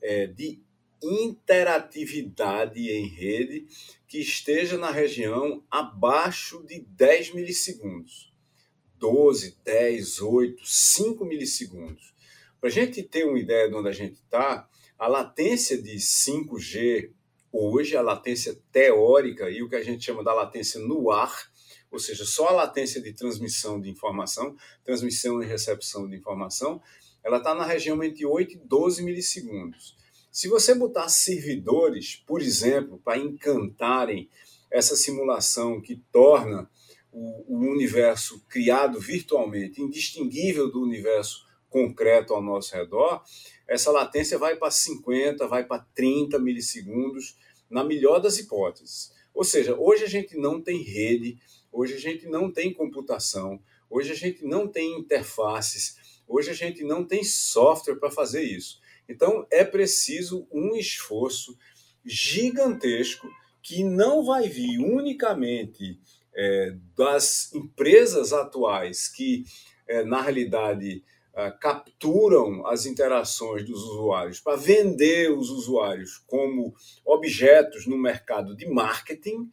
é, 0.00 0.26
de 0.26 0.62
interatividade 1.02 2.90
em 2.90 3.06
rede 3.06 3.66
que 4.06 4.18
esteja 4.18 4.78
na 4.78 4.90
região 4.90 5.62
abaixo 5.70 6.64
de 6.64 6.80
10 6.80 7.34
milissegundos. 7.34 8.32
12, 8.96 9.56
10, 9.64 10.20
8, 10.20 10.66
5 10.66 11.24
milissegundos. 11.24 12.14
Para 12.60 12.68
a 12.68 12.72
gente 12.72 13.02
ter 13.02 13.24
uma 13.24 13.38
ideia 13.38 13.68
de 13.68 13.74
onde 13.74 13.88
a 13.88 13.92
gente 13.92 14.14
está, 14.14 14.68
a 14.98 15.06
latência 15.06 15.80
de 15.80 15.96
5G 15.96 17.12
hoje, 17.52 17.96
a 17.96 18.02
latência 18.02 18.58
teórica 18.72 19.48
e 19.48 19.62
o 19.62 19.68
que 19.68 19.76
a 19.76 19.82
gente 19.82 20.04
chama 20.04 20.24
da 20.24 20.34
latência 20.34 20.80
no 20.80 21.10
ar, 21.10 21.50
ou 21.90 21.98
seja, 21.98 22.24
só 22.24 22.48
a 22.48 22.52
latência 22.52 23.00
de 23.00 23.12
transmissão 23.12 23.80
de 23.80 23.88
informação, 23.88 24.56
transmissão 24.84 25.42
e 25.42 25.46
recepção 25.46 26.08
de 26.08 26.16
informação, 26.16 26.82
ela 27.24 27.38
está 27.38 27.54
na 27.54 27.64
região 27.64 28.02
entre 28.02 28.26
8 28.26 28.54
e 28.54 28.56
12 28.56 29.02
milissegundos. 29.02 29.96
Se 30.30 30.48
você 30.48 30.74
botar 30.74 31.08
servidores, 31.08 32.16
por 32.26 32.42
exemplo, 32.42 33.00
para 33.02 33.18
encantarem 33.18 34.28
essa 34.70 34.94
simulação 34.94 35.80
que 35.80 35.96
torna 36.12 36.68
o, 37.10 37.56
o, 37.56 37.58
universo 37.58 38.44
criado 38.48 39.00
virtualmente 39.00 39.80
indistinguível 39.80 40.70
do 40.70 40.82
universo 40.82 41.47
concreto 41.68 42.34
ao 42.34 42.42
nosso 42.42 42.74
redor, 42.74 43.22
essa 43.66 43.90
latência 43.90 44.38
vai 44.38 44.56
para 44.56 44.70
50, 44.70 45.46
vai 45.46 45.64
para 45.64 45.84
30 45.94 46.38
milissegundos, 46.38 47.36
na 47.68 47.84
melhor 47.84 48.18
das 48.18 48.38
hipóteses. 48.38 49.12
Ou 49.34 49.44
seja, 49.44 49.76
hoje 49.78 50.04
a 50.04 50.08
gente 50.08 50.36
não 50.36 50.60
tem 50.60 50.82
rede, 50.82 51.38
hoje 51.70 51.94
a 51.94 51.98
gente 51.98 52.26
não 52.26 52.50
tem 52.50 52.72
computação, 52.72 53.60
hoje 53.90 54.12
a 54.12 54.14
gente 54.14 54.44
não 54.44 54.66
tem 54.66 54.98
interfaces, 54.98 55.96
hoje 56.26 56.50
a 56.50 56.54
gente 56.54 56.82
não 56.82 57.04
tem 57.04 57.22
software 57.22 57.96
para 57.96 58.10
fazer 58.10 58.42
isso. 58.42 58.80
Então 59.08 59.46
é 59.50 59.64
preciso 59.64 60.46
um 60.50 60.74
esforço 60.74 61.56
gigantesco 62.04 63.28
que 63.62 63.84
não 63.84 64.24
vai 64.24 64.48
vir 64.48 64.78
unicamente 64.78 66.00
é, 66.34 66.74
das 66.96 67.52
empresas 67.54 68.32
atuais 68.32 69.08
que, 69.08 69.44
é, 69.86 70.04
na 70.04 70.22
realidade, 70.22 71.02
capturam 71.60 72.66
as 72.66 72.84
interações 72.86 73.64
dos 73.64 73.82
usuários 73.84 74.40
para 74.40 74.56
vender 74.56 75.30
os 75.30 75.50
usuários 75.50 76.18
como 76.26 76.74
objetos 77.04 77.86
no 77.86 77.96
mercado 77.96 78.56
de 78.56 78.66
marketing, 78.66 79.50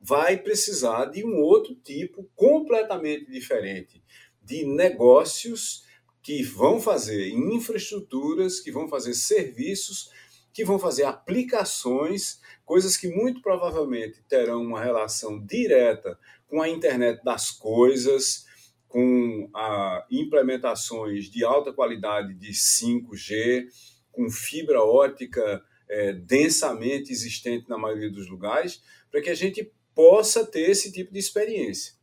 vai 0.00 0.36
precisar 0.36 1.06
de 1.06 1.24
um 1.24 1.40
outro 1.40 1.74
tipo 1.74 2.28
completamente 2.34 3.30
diferente 3.30 4.02
de 4.42 4.64
negócios 4.64 5.84
que 6.22 6.42
vão 6.42 6.80
fazer 6.80 7.28
infraestruturas, 7.28 8.60
que 8.60 8.72
vão 8.72 8.88
fazer 8.88 9.14
serviços, 9.14 10.10
que 10.52 10.64
vão 10.64 10.78
fazer 10.78 11.04
aplicações, 11.04 12.40
coisas 12.64 12.96
que 12.96 13.08
muito 13.08 13.40
provavelmente 13.40 14.22
terão 14.28 14.62
uma 14.62 14.82
relação 14.82 15.38
direta 15.44 16.18
com 16.48 16.60
a 16.60 16.68
internet 16.68 17.22
das 17.22 17.50
coisas, 17.50 18.46
com 18.90 19.48
a 19.54 20.04
implementações 20.10 21.30
de 21.30 21.44
alta 21.44 21.72
qualidade 21.72 22.34
de 22.34 22.50
5G, 22.50 23.66
com 24.10 24.28
fibra 24.28 24.82
ótica 24.82 25.62
é, 25.88 26.12
densamente 26.12 27.12
existente 27.12 27.68
na 27.68 27.78
maioria 27.78 28.10
dos 28.10 28.28
lugares, 28.28 28.82
para 29.08 29.22
que 29.22 29.30
a 29.30 29.34
gente 29.34 29.72
possa 29.94 30.44
ter 30.44 30.68
esse 30.70 30.92
tipo 30.92 31.12
de 31.12 31.20
experiência. 31.20 31.94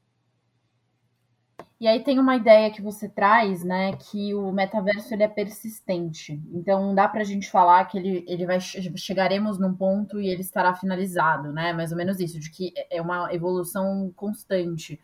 E 1.80 1.88
aí 1.88 2.02
tem 2.02 2.20
uma 2.20 2.38
ideia 2.38 2.72
que 2.72 2.82
você 2.82 3.10
traz, 3.10 3.66
né, 3.66 3.92
que 3.98 4.34
o 4.34 4.50
metaverso 4.52 5.14
ele 5.14 5.24
é 5.24 5.28
persistente. 5.28 6.42
Então 6.54 6.82
não 6.82 6.96
dá 6.96 7.08
para 7.08 7.22
a 7.22 7.26
gente 7.26 7.52
falar 7.52 7.84
que 7.86 7.98
ele, 7.98 8.24
ele 8.30 8.46
vai 8.46 8.60
chegaremos 8.62 9.60
num 9.60 9.76
ponto 9.76 10.22
e 10.22 10.30
ele 10.30 10.42
estará 10.42 10.74
finalizado, 10.74 11.52
né? 11.52 11.74
Mais 11.74 11.92
ou 11.92 11.98
menos 11.98 12.20
isso, 12.20 12.40
de 12.40 12.50
que 12.50 12.74
é 12.90 13.02
uma 13.02 13.32
evolução 13.34 14.12
constante. 14.16 15.00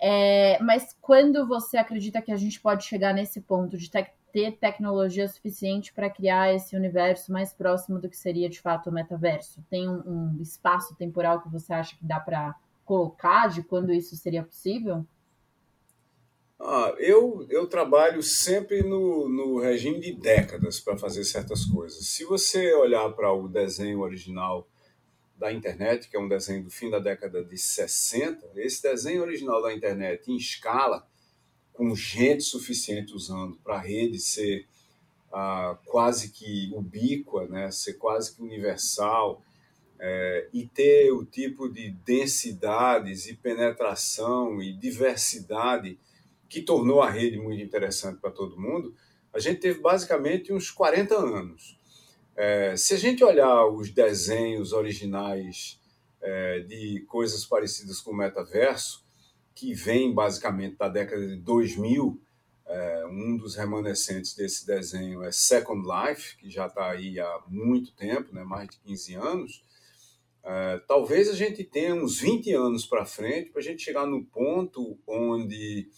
É, 0.00 0.58
mas 0.62 0.96
quando 1.00 1.46
você 1.46 1.76
acredita 1.76 2.20
que 2.20 2.32
a 2.32 2.36
gente 2.36 2.60
pode 2.60 2.84
chegar 2.84 3.14
nesse 3.14 3.40
ponto 3.40 3.76
de 3.76 3.88
te 3.88 4.06
ter 4.32 4.56
tecnologia 4.58 5.28
suficiente 5.28 5.92
para 5.92 6.10
criar 6.10 6.52
esse 6.52 6.74
universo 6.74 7.30
mais 7.30 7.52
próximo 7.52 8.00
do 8.00 8.08
que 8.08 8.16
seria 8.16 8.50
de 8.50 8.60
fato 8.60 8.90
o 8.90 8.92
metaverso? 8.92 9.64
Tem 9.70 9.88
um, 9.88 10.02
um 10.04 10.42
espaço 10.42 10.94
temporal 10.96 11.40
que 11.40 11.48
você 11.48 11.72
acha 11.72 11.96
que 11.96 12.04
dá 12.04 12.18
para 12.18 12.52
colocar 12.84 13.48
de 13.48 13.62
quando 13.62 13.92
isso 13.92 14.16
seria 14.16 14.42
possível? 14.42 15.06
Ah, 16.58 16.94
eu, 16.98 17.46
eu 17.48 17.66
trabalho 17.68 18.22
sempre 18.22 18.82
no, 18.82 19.28
no 19.28 19.60
regime 19.60 20.00
de 20.00 20.12
décadas 20.12 20.80
para 20.80 20.96
fazer 20.96 21.24
certas 21.24 21.64
coisas. 21.64 22.06
Se 22.06 22.24
você 22.24 22.74
olhar 22.74 23.08
para 23.10 23.32
o 23.32 23.48
desenho 23.48 24.00
original 24.00 24.66
da 25.44 25.52
internet, 25.52 26.08
que 26.08 26.16
é 26.16 26.18
um 26.18 26.26
desenho 26.26 26.64
do 26.64 26.70
fim 26.70 26.88
da 26.88 26.98
década 26.98 27.44
de 27.44 27.58
60, 27.58 28.50
esse 28.56 28.82
desenho 28.82 29.20
original 29.20 29.62
da 29.62 29.74
internet 29.74 30.30
em 30.30 30.36
escala, 30.36 31.06
com 31.70 31.94
gente 31.94 32.42
suficiente 32.42 33.12
usando 33.12 33.54
para 33.58 33.74
a 33.74 33.80
rede 33.80 34.18
ser 34.18 34.66
ah, 35.30 35.76
quase 35.84 36.30
que 36.30 36.72
ubíqua, 36.74 37.46
né, 37.46 37.70
ser 37.70 37.94
quase 37.94 38.34
que 38.34 38.40
universal, 38.40 39.42
é, 40.00 40.48
e 40.50 40.66
ter 40.66 41.12
o 41.12 41.26
tipo 41.26 41.68
de 41.68 41.90
densidades 41.90 43.26
e 43.26 43.34
penetração 43.34 44.62
e 44.62 44.72
diversidade 44.72 45.98
que 46.48 46.62
tornou 46.62 47.02
a 47.02 47.10
rede 47.10 47.36
muito 47.38 47.62
interessante 47.62 48.18
para 48.18 48.30
todo 48.30 48.58
mundo, 48.58 48.94
a 49.30 49.38
gente 49.38 49.60
teve 49.60 49.78
basicamente 49.80 50.54
uns 50.54 50.70
40 50.70 51.14
anos. 51.14 51.78
É, 52.36 52.76
se 52.76 52.94
a 52.94 52.96
gente 52.96 53.22
olhar 53.22 53.66
os 53.66 53.90
desenhos 53.90 54.72
originais 54.72 55.80
é, 56.20 56.60
de 56.60 57.04
coisas 57.06 57.44
parecidas 57.44 58.00
com 58.00 58.10
o 58.10 58.16
metaverso, 58.16 59.04
que 59.54 59.72
vem 59.72 60.12
basicamente 60.12 60.76
da 60.76 60.88
década 60.88 61.24
de 61.26 61.36
2000, 61.36 62.20
é, 62.66 63.06
um 63.06 63.36
dos 63.36 63.54
remanescentes 63.54 64.34
desse 64.34 64.66
desenho 64.66 65.22
é 65.22 65.30
Second 65.30 65.86
Life, 65.86 66.36
que 66.38 66.50
já 66.50 66.66
está 66.66 66.90
aí 66.90 67.20
há 67.20 67.42
muito 67.46 67.92
tempo, 67.92 68.34
né, 68.34 68.42
mais 68.42 68.68
de 68.68 68.78
15 68.78 69.14
anos. 69.14 69.62
É, 70.42 70.78
talvez 70.88 71.28
a 71.28 71.34
gente 71.34 71.62
tenha 71.62 71.94
uns 71.94 72.18
20 72.18 72.52
anos 72.52 72.84
para 72.84 73.06
frente 73.06 73.50
para 73.50 73.60
a 73.60 73.64
gente 73.64 73.82
chegar 73.82 74.06
no 74.06 74.24
ponto 74.24 74.98
onde 75.06 75.88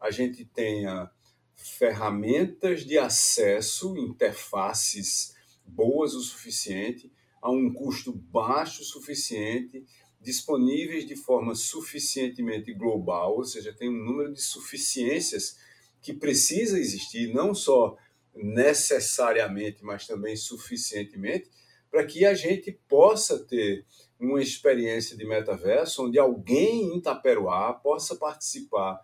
a 0.00 0.10
gente 0.10 0.44
tenha 0.44 1.08
ferramentas 1.54 2.84
de 2.84 2.98
acesso, 2.98 3.96
interfaces 3.96 5.33
boas 5.66 6.14
o 6.14 6.20
suficiente, 6.20 7.10
a 7.40 7.50
um 7.50 7.72
custo 7.72 8.12
baixo 8.12 8.82
o 8.82 8.84
suficiente, 8.84 9.84
disponíveis 10.20 11.06
de 11.06 11.14
forma 11.14 11.54
suficientemente 11.54 12.72
global, 12.72 13.36
ou 13.36 13.44
seja, 13.44 13.72
tem 13.72 13.90
um 13.90 14.04
número 14.04 14.32
de 14.32 14.40
suficiências 14.40 15.58
que 16.00 16.14
precisa 16.14 16.78
existir, 16.78 17.32
não 17.32 17.54
só 17.54 17.96
necessariamente, 18.34 19.84
mas 19.84 20.06
também 20.06 20.36
suficientemente, 20.36 21.50
para 21.90 22.04
que 22.04 22.24
a 22.24 22.34
gente 22.34 22.72
possa 22.88 23.38
ter 23.38 23.84
uma 24.18 24.42
experiência 24.42 25.16
de 25.16 25.26
metaverso 25.26 26.06
onde 26.06 26.18
alguém 26.18 26.84
em 26.84 26.98
Itaperuá 26.98 27.72
possa 27.74 28.16
participar 28.16 29.00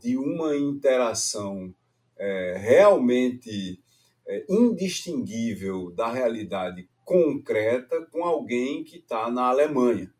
de 0.00 0.16
uma 0.16 0.56
interação 0.56 1.72
é, 2.16 2.56
realmente 2.58 3.80
é, 4.26 4.44
indistinguível 4.48 5.90
da 5.90 6.10
realidade 6.10 6.88
concreta 7.04 8.06
com 8.10 8.24
alguém 8.24 8.84
que 8.84 8.98
está 8.98 9.30
na 9.30 9.48
Alemanha. 9.48 10.12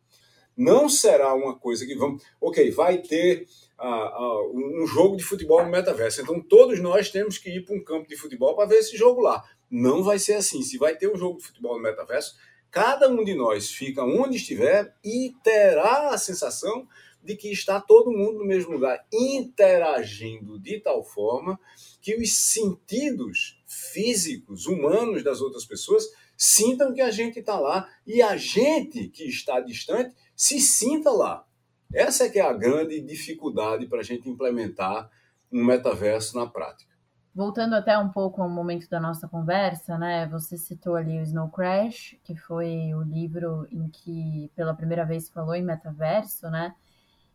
Não 0.56 0.88
será 0.88 1.34
uma 1.34 1.58
coisa 1.58 1.86
que 1.86 1.94
vamos. 1.94 2.22
Ok, 2.40 2.70
vai 2.72 2.98
ter 2.98 3.46
uh, 3.80 3.84
uh, 3.84 4.82
um 4.82 4.86
jogo 4.86 5.16
de 5.16 5.22
futebol 5.22 5.64
no 5.64 5.70
metaverso. 5.70 6.20
Então 6.20 6.40
todos 6.40 6.80
nós 6.80 7.10
temos 7.10 7.38
que 7.38 7.50
ir 7.50 7.64
para 7.64 7.74
um 7.74 7.82
campo 7.82 8.08
de 8.08 8.16
futebol 8.16 8.54
para 8.54 8.68
ver 8.68 8.76
esse 8.76 8.96
jogo 8.96 9.20
lá. 9.20 9.42
Não 9.70 10.02
vai 10.02 10.18
ser 10.18 10.34
assim. 10.34 10.62
Se 10.62 10.76
vai 10.76 10.96
ter 10.96 11.10
um 11.10 11.16
jogo 11.16 11.38
de 11.38 11.46
futebol 11.46 11.76
no 11.76 11.82
metaverso, 11.82 12.34
cada 12.70 13.08
um 13.08 13.24
de 13.24 13.34
nós 13.34 13.70
fica 13.70 14.04
onde 14.04 14.36
estiver 14.36 14.94
e 15.02 15.32
terá 15.42 16.10
a 16.10 16.18
sensação 16.18 16.86
de 17.22 17.36
que 17.36 17.50
está 17.52 17.80
todo 17.80 18.10
mundo 18.10 18.40
no 18.40 18.44
mesmo 18.44 18.72
lugar, 18.72 19.04
interagindo 19.12 20.58
de 20.58 20.80
tal 20.80 21.04
forma 21.04 21.58
que 22.00 22.16
os 22.16 22.32
sentidos 22.32 23.62
físicos, 23.66 24.66
humanos 24.66 25.22
das 25.22 25.40
outras 25.40 25.64
pessoas 25.64 26.04
sintam 26.36 26.92
que 26.92 27.00
a 27.00 27.10
gente 27.10 27.38
está 27.38 27.58
lá 27.58 27.88
e 28.06 28.20
a 28.20 28.36
gente 28.36 29.08
que 29.08 29.24
está 29.24 29.60
distante 29.60 30.14
se 30.34 30.58
sinta 30.58 31.10
lá. 31.10 31.46
Essa 31.94 32.24
é 32.24 32.28
que 32.28 32.38
é 32.38 32.42
a 32.42 32.52
grande 32.52 33.00
dificuldade 33.00 33.86
para 33.86 34.00
a 34.00 34.02
gente 34.02 34.28
implementar 34.28 35.10
um 35.52 35.64
metaverso 35.64 36.36
na 36.36 36.46
prática. 36.46 36.90
voltando 37.34 37.74
até 37.74 37.96
um 37.98 38.10
pouco 38.10 38.42
ao 38.42 38.48
momento 38.48 38.88
da 38.90 39.00
nossa 39.00 39.28
conversa, 39.28 39.96
né? 39.98 40.26
Você 40.28 40.56
citou 40.58 40.96
ali 40.96 41.18
o 41.18 41.22
Snow 41.22 41.48
Crash, 41.50 42.16
que 42.24 42.34
foi 42.36 42.92
o 42.94 43.02
livro 43.02 43.66
em 43.70 43.88
que 43.88 44.50
pela 44.54 44.74
primeira 44.74 45.04
vez 45.04 45.30
falou 45.30 45.54
em 45.54 45.62
metaverso, 45.62 46.50
né? 46.50 46.74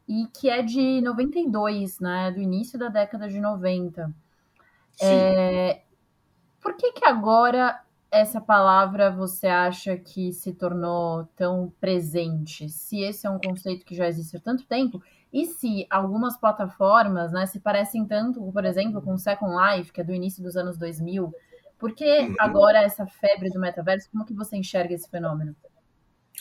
E 0.07 0.27
que 0.27 0.49
é 0.49 0.61
de 0.61 1.01
92, 1.01 1.99
né? 1.99 2.31
Do 2.31 2.39
início 2.39 2.79
da 2.79 2.87
década 2.87 3.27
de 3.27 3.39
90. 3.39 4.13
É... 5.01 5.81
Por 6.61 6.75
que 6.75 6.93
que 6.93 7.05
agora 7.05 7.81
essa 8.09 8.39
palavra 8.39 9.11
você 9.11 9.47
acha 9.47 9.97
que 9.97 10.31
se 10.31 10.53
tornou 10.53 11.25
tão 11.35 11.73
presente? 11.79 12.69
Se 12.69 13.01
esse 13.01 13.27
é 13.27 13.29
um 13.29 13.39
conceito 13.39 13.85
que 13.85 13.95
já 13.95 14.07
existe 14.07 14.37
há 14.37 14.39
tanto 14.39 14.65
tempo, 14.65 15.01
e 15.31 15.45
se 15.45 15.85
algumas 15.89 16.37
plataformas 16.37 17.31
né, 17.31 17.45
se 17.45 17.59
parecem 17.59 18.05
tanto, 18.05 18.41
por 18.51 18.65
exemplo, 18.65 19.01
com 19.01 19.13
o 19.13 19.17
Second 19.19 19.53
Life, 19.53 19.91
que 19.91 20.01
é 20.01 20.03
do 20.03 20.13
início 20.13 20.41
dos 20.41 20.55
anos 20.55 20.77
2000, 20.77 21.33
por 21.77 21.93
que 21.93 22.21
uhum. 22.21 22.35
agora 22.39 22.81
essa 22.81 23.05
febre 23.05 23.49
do 23.49 23.59
metaverso? 23.59 24.09
Como 24.09 24.25
que 24.25 24.33
você 24.33 24.57
enxerga 24.57 24.93
esse 24.93 25.09
fenômeno? 25.09 25.55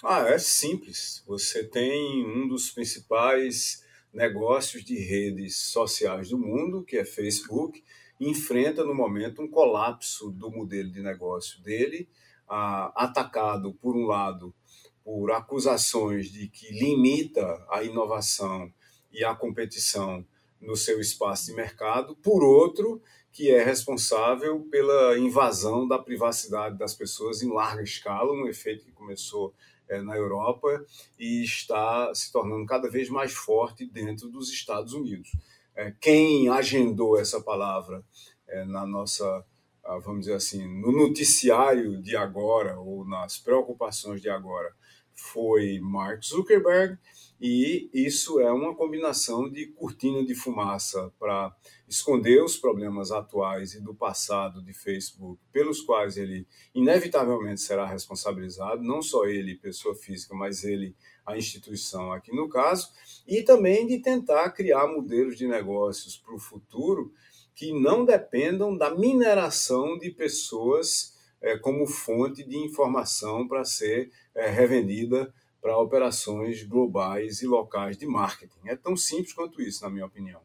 Ah, 0.05 0.29
é 0.29 0.39
simples. 0.39 1.23
Você 1.27 1.65
tem 1.65 2.27
um 2.27 2.47
dos 2.47 2.71
principais 2.71 3.83
negócios 4.13 4.85
de 4.85 4.99
redes 4.99 5.57
sociais 5.57 6.29
do 6.29 6.39
mundo, 6.39 6.85
que 6.85 6.99
é 6.99 7.05
Facebook, 7.05 7.83
enfrenta 8.21 8.85
no 8.85 8.95
momento 8.95 9.41
um 9.41 9.49
colapso 9.49 10.31
do 10.31 10.51
modelo 10.51 10.91
de 10.91 11.01
negócio 11.01 11.63
dele, 11.63 12.09
ah, 12.47 12.93
atacado, 12.95 13.73
por 13.73 13.97
um 13.97 14.05
lado, 14.05 14.55
por 15.03 15.31
acusações 15.33 16.31
de 16.31 16.49
que 16.49 16.73
limita 16.73 17.65
a 17.71 17.83
inovação 17.83 18.71
e 19.11 19.25
a 19.25 19.35
competição 19.35 20.27
no 20.61 20.77
seu 20.77 21.01
espaço 21.01 21.47
de 21.47 21.55
mercado, 21.55 22.15
por 22.17 22.43
outro, 22.43 23.01
que 23.33 23.51
é 23.51 23.63
responsável 23.63 24.61
pela 24.71 25.19
invasão 25.19 25.87
da 25.87 25.99
privacidade 25.99 26.79
das 26.79 26.95
pessoas 26.95 27.43
em 27.43 27.51
larga 27.51 27.83
escala, 27.83 28.33
um 28.33 28.47
efeito 28.47 28.85
que 28.85 28.93
começou 28.93 29.55
é, 29.89 30.01
na 30.01 30.17
Europa 30.17 30.85
e 31.19 31.43
está 31.43 32.13
se 32.15 32.33
tornando 32.33 32.67
cada 32.67 32.89
vez 32.89 33.09
mais 33.09 33.33
forte 33.33 33.87
dentro 33.87 34.29
dos 34.29 34.51
Estados 34.51 34.93
Unidos. 34.93 35.31
É, 35.75 35.93
quem 36.01 36.49
agendou 36.49 37.19
essa 37.19 37.41
palavra 37.41 38.03
é, 38.49 38.65
na 38.65 38.87
nossa, 38.87 39.45
ah, 39.85 39.99
vamos 39.99 40.21
dizer 40.21 40.35
assim, 40.35 40.67
no 40.67 40.93
noticiário 40.93 42.01
de 42.01 42.17
agora 42.17 42.79
ou 42.79 43.05
nas 43.05 43.39
preocupações 43.39 44.21
de 44.21 44.31
agora 44.31 44.73
foi 45.15 45.79
Mark 45.81 46.23
Zuckerberg 46.23 46.99
e 47.41 47.91
isso 47.93 48.41
é 48.41 48.51
uma 48.51 48.75
combinação 48.75 49.49
de 49.49 49.67
cortina 49.67 50.25
de 50.25 50.35
fumaça 50.35 51.13
para 51.19 51.55
esconder 51.87 52.43
os 52.43 52.57
problemas 52.57 53.11
atuais 53.11 53.75
e 53.75 53.81
do 53.81 53.95
passado 53.95 54.63
de 54.63 54.73
Facebook, 54.73 55.41
pelos 55.53 55.83
quais 55.83 56.17
ele 56.17 56.47
inevitavelmente 56.75 57.61
será 57.61 57.87
responsabilizado, 57.87 58.83
não 58.83 59.03
só 59.03 59.27
ele, 59.27 59.55
pessoa 59.55 59.95
física, 59.95 60.35
mas 60.35 60.65
ele, 60.65 60.97
a 61.27 61.37
instituição 61.37 62.11
aqui 62.11 62.35
no 62.35 62.49
caso, 62.49 62.89
e 63.27 63.43
também 63.43 63.87
de 63.87 63.99
tentar 63.99 64.51
criar 64.51 64.87
modelos 64.87 65.37
de 65.37 65.47
negócios 65.47 66.17
para 66.17 66.35
o 66.35 66.41
futuro 66.41 67.13
que 67.55 67.73
não 67.73 68.05
dependam 68.05 68.77
da 68.77 68.95
mineração 68.95 69.99
de 69.99 70.11
pessoas 70.11 71.15
é, 71.41 71.59
como 71.59 71.87
fonte 71.87 72.43
de 72.43 72.57
informação 72.57 73.47
para 73.47 73.65
ser 73.65 74.11
é, 74.35 74.49
revendida 74.49 75.33
para 75.67 75.77
operações 75.79 76.63
globais 76.63 77.43
e 77.43 77.47
locais 77.49 77.99
de 77.99 78.07
marketing. 78.07 78.69
É 78.69 78.77
tão 78.77 78.97
simples 78.97 79.33
quanto 79.33 79.61
isso, 79.61 79.83
na 79.83 79.91
minha 79.91 80.07
opinião. 80.07 80.41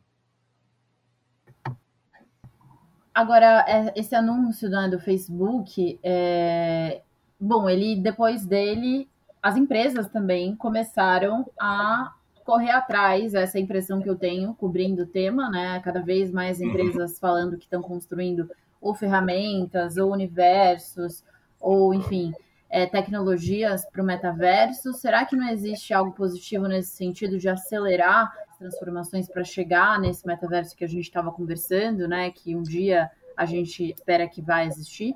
Agora, 3.14 3.64
é, 3.68 3.94
esse 3.96 4.16
anúncio 4.16 4.68
né, 4.68 4.90
do 4.90 5.00
Facebook, 5.00 6.00
é... 6.02 7.04
bom, 7.40 7.70
ele 7.70 7.98
depois 7.98 8.48
dele, 8.48 9.08
as 9.44 9.56
empresas 9.56 10.10
também 10.10 10.56
começaram 10.56 11.46
a 11.60 12.16
correr 12.44 12.72
atrás, 12.72 13.36
essa 13.36 13.60
é 13.60 13.62
impressão 13.62 14.02
que 14.02 14.10
eu 14.10 14.18
tenho, 14.18 14.56
cobrindo 14.56 15.04
o 15.04 15.08
tema, 15.08 15.52
né? 15.52 15.80
Cada 15.82 16.02
vez 16.02 16.32
mais 16.32 16.60
uhum. 16.60 16.66
empresas 16.66 17.20
falando 17.20 17.60
que 17.60 17.66
estão 17.66 17.84
construindo 17.84 18.50
ou 18.82 18.96
ferramentas, 18.96 19.98
ou 19.98 20.12
universos, 20.12 21.24
ou 21.60 21.94
enfim, 21.94 22.34
é, 22.72 22.86
tecnologias 22.86 23.86
para 23.86 24.02
o 24.02 24.06
metaverso? 24.06 24.94
Será 24.94 25.26
que 25.26 25.36
não 25.36 25.50
existe 25.50 25.94
algo 25.94 26.14
positivo 26.14 26.68
nesse 26.68 26.96
sentido 26.96 27.38
de 27.38 27.50
acelerar 27.50 28.34
as 28.50 28.58
transformações 28.58 29.28
para 29.28 29.44
chegar 29.44 30.00
nesse 30.00 30.26
metaverso 30.26 30.76
que 30.76 30.86
a 30.86 30.88
gente 30.88 31.04
estava 31.04 31.32
conversando, 31.32 32.08
né? 32.08 32.32
Que 32.32 32.56
um 32.56 32.64
dia 32.64 33.12
a 33.36 33.46
gente 33.46 33.92
espera 33.92 34.28
que 34.28 34.42
vai 34.42 34.68
existir? 34.68 35.14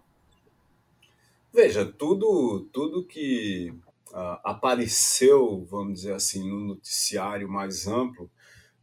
Veja, 1.53 1.85
tudo, 1.85 2.67
tudo 2.73 3.05
que 3.05 3.73
uh, 4.11 4.39
apareceu, 4.43 5.65
vamos 5.69 6.01
dizer 6.01 6.13
assim, 6.13 6.47
no 6.49 6.59
noticiário 6.59 7.47
mais 7.47 7.87
amplo, 7.87 8.29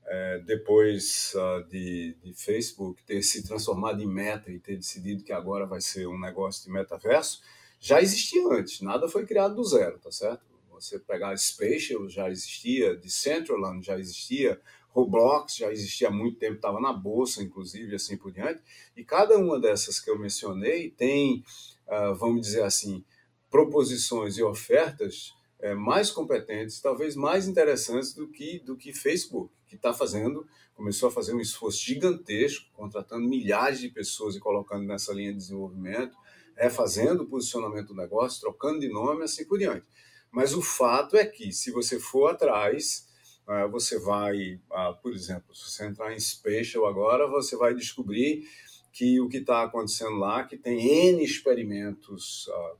é, 0.06 0.38
depois 0.40 1.32
uh, 1.34 1.68
de, 1.68 2.16
de, 2.22 2.32
Facebook 2.34 3.02
ter 3.04 3.22
se 3.22 3.46
transformado 3.46 4.02
em 4.02 4.06
meta 4.06 4.50
e 4.50 4.58
ter 4.58 4.76
decidido 4.76 5.22
que 5.22 5.32
agora 5.32 5.64
vai 5.64 5.80
ser 5.80 6.06
um 6.08 6.18
negócio 6.18 6.64
de 6.64 6.70
metaverso, 6.70 7.40
já 7.84 8.00
existia 8.00 8.46
antes, 8.46 8.80
nada 8.80 9.08
foi 9.08 9.26
criado 9.26 9.56
do 9.56 9.64
zero, 9.64 9.98
tá 9.98 10.12
certo? 10.12 10.46
Você 10.70 11.00
pegar 11.00 11.36
Spatial 11.36 12.08
já 12.08 12.30
existia, 12.30 12.94
Decentraland 12.94 13.84
já 13.84 13.98
existia, 13.98 14.60
Roblox 14.90 15.56
já 15.56 15.72
existia 15.72 16.06
há 16.06 16.10
muito 16.12 16.38
tempo, 16.38 16.54
estava 16.54 16.80
na 16.80 16.92
bolsa, 16.92 17.42
inclusive, 17.42 17.92
assim 17.92 18.16
por 18.16 18.30
diante. 18.30 18.62
E 18.96 19.02
cada 19.02 19.36
uma 19.36 19.58
dessas 19.58 19.98
que 19.98 20.08
eu 20.08 20.16
mencionei 20.16 20.90
tem, 20.90 21.42
uh, 21.88 22.14
vamos 22.14 22.42
dizer 22.42 22.62
assim, 22.62 23.04
proposições 23.50 24.38
e 24.38 24.44
ofertas 24.44 25.34
uh, 25.58 25.74
mais 25.74 26.08
competentes, 26.08 26.80
talvez 26.80 27.16
mais 27.16 27.48
interessantes 27.48 28.14
do 28.14 28.28
que 28.28 28.60
do 28.60 28.76
que 28.76 28.92
Facebook, 28.92 29.52
que 29.66 29.74
está 29.74 29.92
fazendo, 29.92 30.46
começou 30.72 31.08
a 31.08 31.12
fazer 31.12 31.34
um 31.34 31.40
esforço 31.40 31.80
gigantesco, 31.80 32.70
contratando 32.74 33.28
milhares 33.28 33.80
de 33.80 33.88
pessoas 33.88 34.36
e 34.36 34.40
colocando 34.40 34.86
nessa 34.86 35.12
linha 35.12 35.32
de 35.32 35.38
desenvolvimento 35.38 36.16
refazendo 36.56 37.22
o 37.22 37.26
posicionamento 37.26 37.88
do 37.88 37.94
negócio, 37.94 38.40
trocando 38.40 38.80
de 38.80 38.88
nome, 38.88 39.24
assim 39.24 39.44
por 39.44 39.58
diante. 39.58 39.86
Mas 40.30 40.54
o 40.54 40.62
fato 40.62 41.16
é 41.16 41.24
que, 41.26 41.52
se 41.52 41.70
você 41.70 42.00
for 42.00 42.28
atrás, 42.28 43.06
ah, 43.46 43.66
você 43.66 43.98
vai, 43.98 44.60
ah, 44.70 44.92
por 44.92 45.12
exemplo, 45.12 45.54
se 45.54 45.70
você 45.70 45.86
entrar 45.86 46.12
em 46.12 46.18
Spatial 46.18 46.86
agora, 46.86 47.28
você 47.28 47.56
vai 47.56 47.74
descobrir 47.74 48.48
que 48.92 49.20
o 49.20 49.28
que 49.28 49.38
está 49.38 49.62
acontecendo 49.62 50.16
lá, 50.16 50.44
que 50.44 50.56
tem 50.56 50.86
N 51.08 51.24
experimentos, 51.24 52.48
ah, 52.50 52.74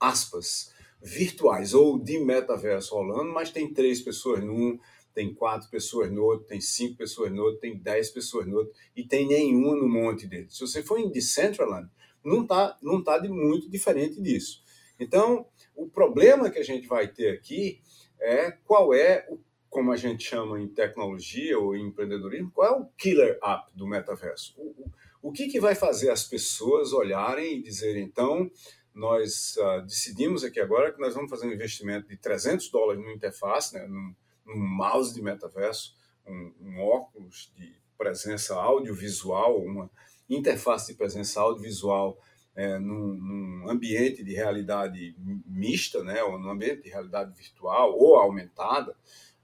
aspas, 0.00 0.72
virtuais 1.02 1.74
ou 1.74 1.98
de 1.98 2.18
metaverso 2.18 2.94
rolando, 2.94 3.32
mas 3.32 3.50
tem 3.50 3.72
três 3.72 4.00
pessoas 4.00 4.42
num, 4.42 4.78
tem 5.14 5.32
quatro 5.32 5.70
pessoas 5.70 6.10
no 6.10 6.22
outro, 6.24 6.46
tem 6.46 6.60
cinco 6.60 6.96
pessoas 6.96 7.32
no 7.32 7.42
outro, 7.42 7.60
tem 7.60 7.78
dez 7.78 8.10
pessoas 8.10 8.46
no 8.46 8.58
outro, 8.58 8.74
e 8.94 9.04
tem 9.04 9.26
nenhuma 9.26 9.76
no 9.76 9.88
monte 9.88 10.26
dele. 10.26 10.48
Se 10.50 10.60
você 10.60 10.82
for 10.82 10.98
em 10.98 11.10
Decentraland, 11.10 11.88
não 12.26 12.42
está 12.42 12.76
não 12.82 13.02
tá 13.02 13.18
de 13.18 13.28
muito 13.28 13.70
diferente 13.70 14.20
disso. 14.20 14.62
Então, 14.98 15.46
o 15.74 15.88
problema 15.88 16.50
que 16.50 16.58
a 16.58 16.64
gente 16.64 16.86
vai 16.86 17.08
ter 17.08 17.30
aqui 17.30 17.80
é 18.20 18.50
qual 18.50 18.94
é 18.94 19.26
o 19.28 19.38
como 19.76 19.92
a 19.92 19.96
gente 19.96 20.24
chama 20.24 20.58
em 20.58 20.68
tecnologia 20.68 21.58
ou 21.58 21.76
em 21.76 21.88
empreendedorismo, 21.88 22.50
qual 22.50 22.66
é 22.66 22.80
o 22.80 22.86
killer 22.96 23.38
app 23.42 23.70
do 23.74 23.86
metaverso? 23.86 24.54
O, 24.56 24.68
o, 24.68 24.92
o 25.28 25.32
que, 25.32 25.48
que 25.48 25.60
vai 25.60 25.74
fazer 25.74 26.10
as 26.10 26.24
pessoas 26.24 26.94
olharem 26.94 27.58
e 27.58 27.62
dizerem, 27.62 28.02
então, 28.02 28.50
nós 28.94 29.54
uh, 29.58 29.82
decidimos 29.82 30.42
aqui 30.42 30.60
agora 30.60 30.90
que 30.92 30.98
nós 30.98 31.14
vamos 31.14 31.28
fazer 31.28 31.46
um 31.46 31.52
investimento 31.52 32.08
de 32.08 32.16
300 32.16 32.70
dólares 32.70 33.02
numa 33.02 33.12
interface, 33.12 33.74
né, 33.74 33.86
num, 33.86 34.14
num 34.46 34.56
mouse 34.56 35.12
de 35.12 35.20
metaverso, 35.20 35.94
um, 36.26 36.54
um 36.58 36.80
óculos 36.80 37.52
de 37.54 37.76
presença 37.98 38.54
audiovisual, 38.54 39.62
uma, 39.62 39.90
interface 40.28 40.92
de 40.92 40.98
presença 40.98 41.40
audiovisual 41.40 42.18
é, 42.54 42.78
num, 42.78 43.14
num, 43.14 43.70
ambiente 43.70 44.24
de 44.24 44.32
realidade 44.32 45.14
mista, 45.46 46.02
né, 46.02 46.22
ou 46.22 46.38
num 46.38 46.50
ambiente 46.50 46.84
de 46.84 46.88
realidade 46.88 47.36
virtual 47.36 47.94
ou 47.96 48.16
aumentada, 48.16 48.96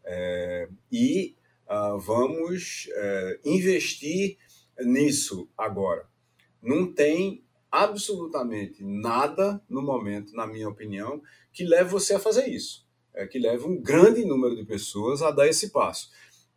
é, 0.05 0.69
e 0.91 1.37
uh, 1.69 1.99
vamos 1.99 2.89
é, 2.91 3.41
investir 3.45 4.39
nisso 4.81 5.49
agora. 5.57 6.09
Não 6.61 6.93
tem 6.93 7.45
absolutamente 7.71 8.83
nada 8.83 9.63
no 9.69 9.83
momento, 9.83 10.35
na 10.35 10.47
minha 10.47 10.69
opinião, 10.69 11.23
que 11.53 11.65
leve 11.65 11.91
você 11.91 12.15
a 12.15 12.19
fazer 12.19 12.49
isso, 12.49 12.87
é, 13.15 13.27
que 13.27 13.39
leve 13.39 13.65
um 13.65 13.81
grande 13.81 14.25
número 14.25 14.57
de 14.57 14.65
pessoas 14.65 15.23
a 15.23 15.31
dar 15.31 15.47
esse 15.47 15.71
passo. 15.71 16.11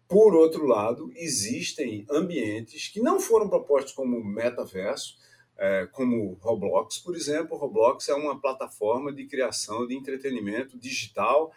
Por 0.07 0.35
outro 0.35 0.67
lado, 0.67 1.11
existem 1.15 2.05
ambientes 2.09 2.89
que 2.89 2.99
não 2.99 3.19
foram 3.19 3.49
propostos 3.49 3.93
como 3.93 4.23
metaverso, 4.23 5.17
é, 5.57 5.87
como 5.91 6.37
Roblox, 6.41 6.99
por 6.99 7.15
exemplo. 7.15 7.57
Roblox 7.57 8.07
é 8.09 8.13
uma 8.13 8.39
plataforma 8.39 9.11
de 9.11 9.25
criação 9.25 9.87
de 9.87 9.95
entretenimento 9.95 10.77
digital, 10.77 11.51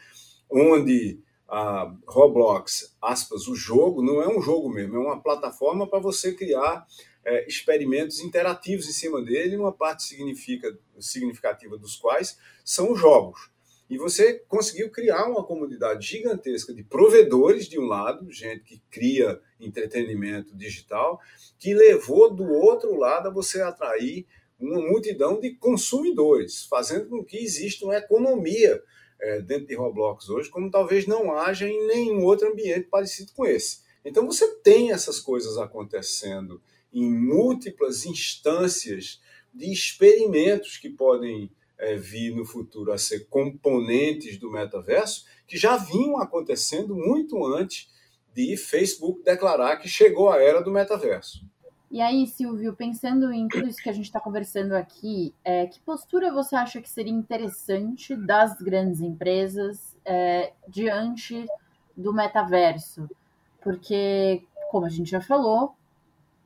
onde 0.50 1.20
a 1.46 1.94
Roblox, 2.06 2.96
aspas, 3.00 3.48
o 3.48 3.54
jogo, 3.54 4.02
não 4.02 4.22
é 4.22 4.28
um 4.28 4.40
jogo 4.40 4.68
mesmo, 4.68 4.96
é 4.96 4.98
uma 4.98 5.20
plataforma 5.20 5.86
para 5.86 5.98
você 5.98 6.34
criar 6.34 6.86
é, 7.24 7.46
experimentos 7.46 8.20
interativos 8.20 8.88
em 8.88 8.92
cima 8.92 9.22
dele, 9.22 9.56
uma 9.56 9.72
parte 9.72 10.02
significa, 10.02 10.78
significativa 10.98 11.76
dos 11.76 11.96
quais 11.96 12.38
são 12.64 12.92
os 12.92 13.00
jogos. 13.00 13.50
E 13.88 13.96
você 13.96 14.34
conseguiu 14.48 14.90
criar 14.90 15.26
uma 15.26 15.42
comunidade 15.42 16.06
gigantesca 16.06 16.74
de 16.74 16.82
provedores, 16.82 17.66
de 17.66 17.78
um 17.78 17.86
lado, 17.86 18.30
gente 18.30 18.62
que 18.64 18.82
cria 18.90 19.40
entretenimento 19.58 20.54
digital, 20.54 21.20
que 21.58 21.72
levou 21.72 22.32
do 22.32 22.44
outro 22.44 22.94
lado 22.96 23.28
a 23.28 23.32
você 23.32 23.62
atrair 23.62 24.26
uma 24.60 24.80
multidão 24.80 25.40
de 25.40 25.54
consumidores, 25.54 26.64
fazendo 26.64 27.08
com 27.08 27.24
que 27.24 27.38
exista 27.38 27.84
uma 27.84 27.96
economia 27.96 28.82
é, 29.20 29.40
dentro 29.40 29.66
de 29.66 29.74
Roblox 29.74 30.28
hoje, 30.28 30.50
como 30.50 30.70
talvez 30.70 31.06
não 31.06 31.32
haja 31.36 31.66
em 31.68 31.86
nenhum 31.86 32.24
outro 32.24 32.48
ambiente 32.48 32.88
parecido 32.90 33.32
com 33.32 33.46
esse. 33.46 33.80
Então 34.04 34.26
você 34.26 34.54
tem 34.56 34.92
essas 34.92 35.18
coisas 35.18 35.58
acontecendo 35.58 36.60
em 36.92 37.10
múltiplas 37.10 38.04
instâncias 38.04 39.20
de 39.52 39.72
experimentos 39.72 40.76
que 40.76 40.88
podem 40.88 41.50
é, 41.78 41.96
vir 41.96 42.34
no 42.34 42.44
futuro 42.44 42.92
a 42.92 42.98
ser 42.98 43.28
componentes 43.28 44.38
do 44.38 44.50
metaverso, 44.50 45.24
que 45.46 45.56
já 45.56 45.76
vinham 45.76 46.18
acontecendo 46.18 46.94
muito 46.94 47.44
antes 47.44 47.88
de 48.34 48.56
Facebook 48.56 49.22
declarar 49.22 49.76
que 49.76 49.88
chegou 49.88 50.30
a 50.30 50.42
era 50.42 50.60
do 50.60 50.70
metaverso. 50.70 51.46
E 51.90 52.02
aí, 52.02 52.26
Silvio, 52.26 52.74
pensando 52.74 53.32
em 53.32 53.48
tudo 53.48 53.66
isso 53.66 53.82
que 53.82 53.88
a 53.88 53.94
gente 53.94 54.04
está 54.04 54.20
conversando 54.20 54.72
aqui, 54.72 55.34
é, 55.42 55.66
que 55.66 55.80
postura 55.80 56.30
você 56.30 56.54
acha 56.54 56.82
que 56.82 56.88
seria 56.88 57.12
interessante 57.12 58.14
das 58.14 58.60
grandes 58.60 59.00
empresas 59.00 59.96
é, 60.04 60.52
diante 60.68 61.46
do 61.96 62.12
metaverso? 62.12 63.08
Porque, 63.62 64.44
como 64.70 64.84
a 64.84 64.90
gente 64.90 65.10
já 65.10 65.20
falou, 65.20 65.74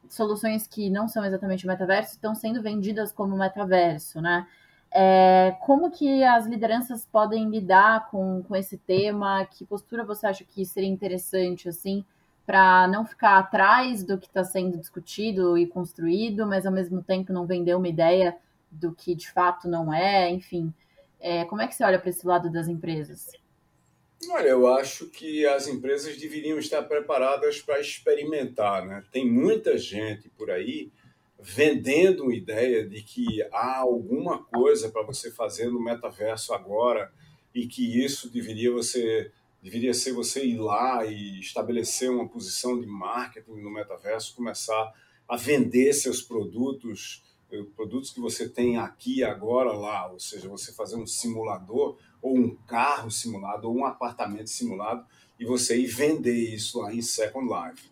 soluções 0.09 0.69
que 0.69 0.89
não 0.89 1.09
são 1.09 1.25
exatamente 1.25 1.67
metaverso 1.67 2.13
estão 2.13 2.37
sendo 2.37 2.63
vendidas 2.63 3.11
como 3.11 3.37
metaverso, 3.37 4.21
né? 4.21 4.47
É, 4.95 5.57
como 5.61 5.91
que 5.91 6.23
as 6.23 6.47
lideranças 6.47 7.07
podem 7.07 7.49
lidar 7.49 8.11
com, 8.11 8.43
com 8.43 8.55
esse 8.55 8.77
tema? 8.77 9.47
Que 9.47 9.65
postura 9.65 10.05
você 10.05 10.27
acha 10.27 10.45
que 10.45 10.67
seria 10.67 10.89
interessante, 10.89 11.69
assim, 11.69 12.05
para 12.45 12.87
não 12.89 13.07
ficar 13.07 13.39
atrás 13.39 14.05
do 14.05 14.19
que 14.19 14.27
está 14.27 14.45
sendo 14.45 14.77
discutido 14.77 15.57
e 15.57 15.67
construído, 15.67 16.47
mas 16.47 16.67
ao 16.67 16.73
mesmo 16.73 17.03
tempo 17.03 17.33
não 17.33 17.47
vender 17.47 17.75
uma 17.75 17.89
ideia 17.89 18.37
do 18.71 18.93
que 18.93 19.15
de 19.15 19.31
fato 19.31 19.69
não 19.69 19.93
é? 19.93 20.31
Enfim, 20.31 20.73
é, 21.21 21.45
como 21.45 21.63
é 21.63 21.67
que 21.67 21.75
você 21.75 21.85
olha 21.85 21.99
para 21.99 22.11
esse 22.11 22.27
lado 22.27 22.51
das 22.51 22.69
empresas? 22.69 23.31
Olha, 24.31 24.49
eu 24.49 24.73
acho 24.75 25.07
que 25.07 25.47
as 25.47 25.67
empresas 25.67 26.17
deveriam 26.17 26.59
estar 26.59 26.83
preparadas 26.83 27.61
para 27.61 27.81
experimentar, 27.81 28.85
né? 28.85 29.03
Tem 29.11 29.29
muita 29.29 29.77
gente 29.77 30.29
por 30.31 30.51
aí 30.51 30.91
vendendo 31.43 32.23
uma 32.23 32.35
ideia 32.35 32.89
de 32.89 33.03
que 33.03 33.43
há 33.53 33.79
alguma 33.79 34.45
coisa 34.45 34.91
para 34.91 35.03
você 35.03 35.31
fazer 35.31 35.69
no 35.69 35.83
metaverso 35.83 36.55
agora 36.55 37.13
e 37.53 37.67
que 37.67 38.05
isso 38.05 38.31
deveria 38.31 38.71
você 38.71 39.31
deveria 39.61 39.95
ser 39.95 40.13
você 40.13 40.45
ir 40.45 40.59
lá 40.59 41.05
e 41.05 41.39
estabelecer 41.39 42.11
uma 42.11 42.29
posição 42.29 42.81
de 42.81 42.87
marketing 42.87 43.61
no 43.61 43.71
metaverso, 43.71 44.35
começar 44.35 44.93
a 45.29 45.37
vender 45.37 45.93
seus 45.93 46.21
produtos, 46.21 47.23
eh, 47.53 47.63
produtos 47.77 48.11
que 48.11 48.19
você 48.19 48.49
tem 48.49 48.77
aqui 48.77 49.23
agora 49.23 49.73
lá, 49.73 50.11
ou 50.11 50.19
seja, 50.19 50.49
você 50.49 50.73
fazer 50.73 50.97
um 50.97 51.07
simulador 51.07 51.97
ou 52.21 52.37
um 52.37 52.57
carro 52.67 53.09
simulado 53.09 53.69
ou 53.69 53.77
um 53.77 53.87
apartamento 53.87 54.49
simulado 54.49 55.07
e 55.39 55.45
você 55.45 55.79
ir 55.79 55.87
vender 55.87 56.55
isso 56.55 56.81
lá 56.81 56.93
em 56.93 57.03
Second 57.03 57.47
Life 57.47 57.92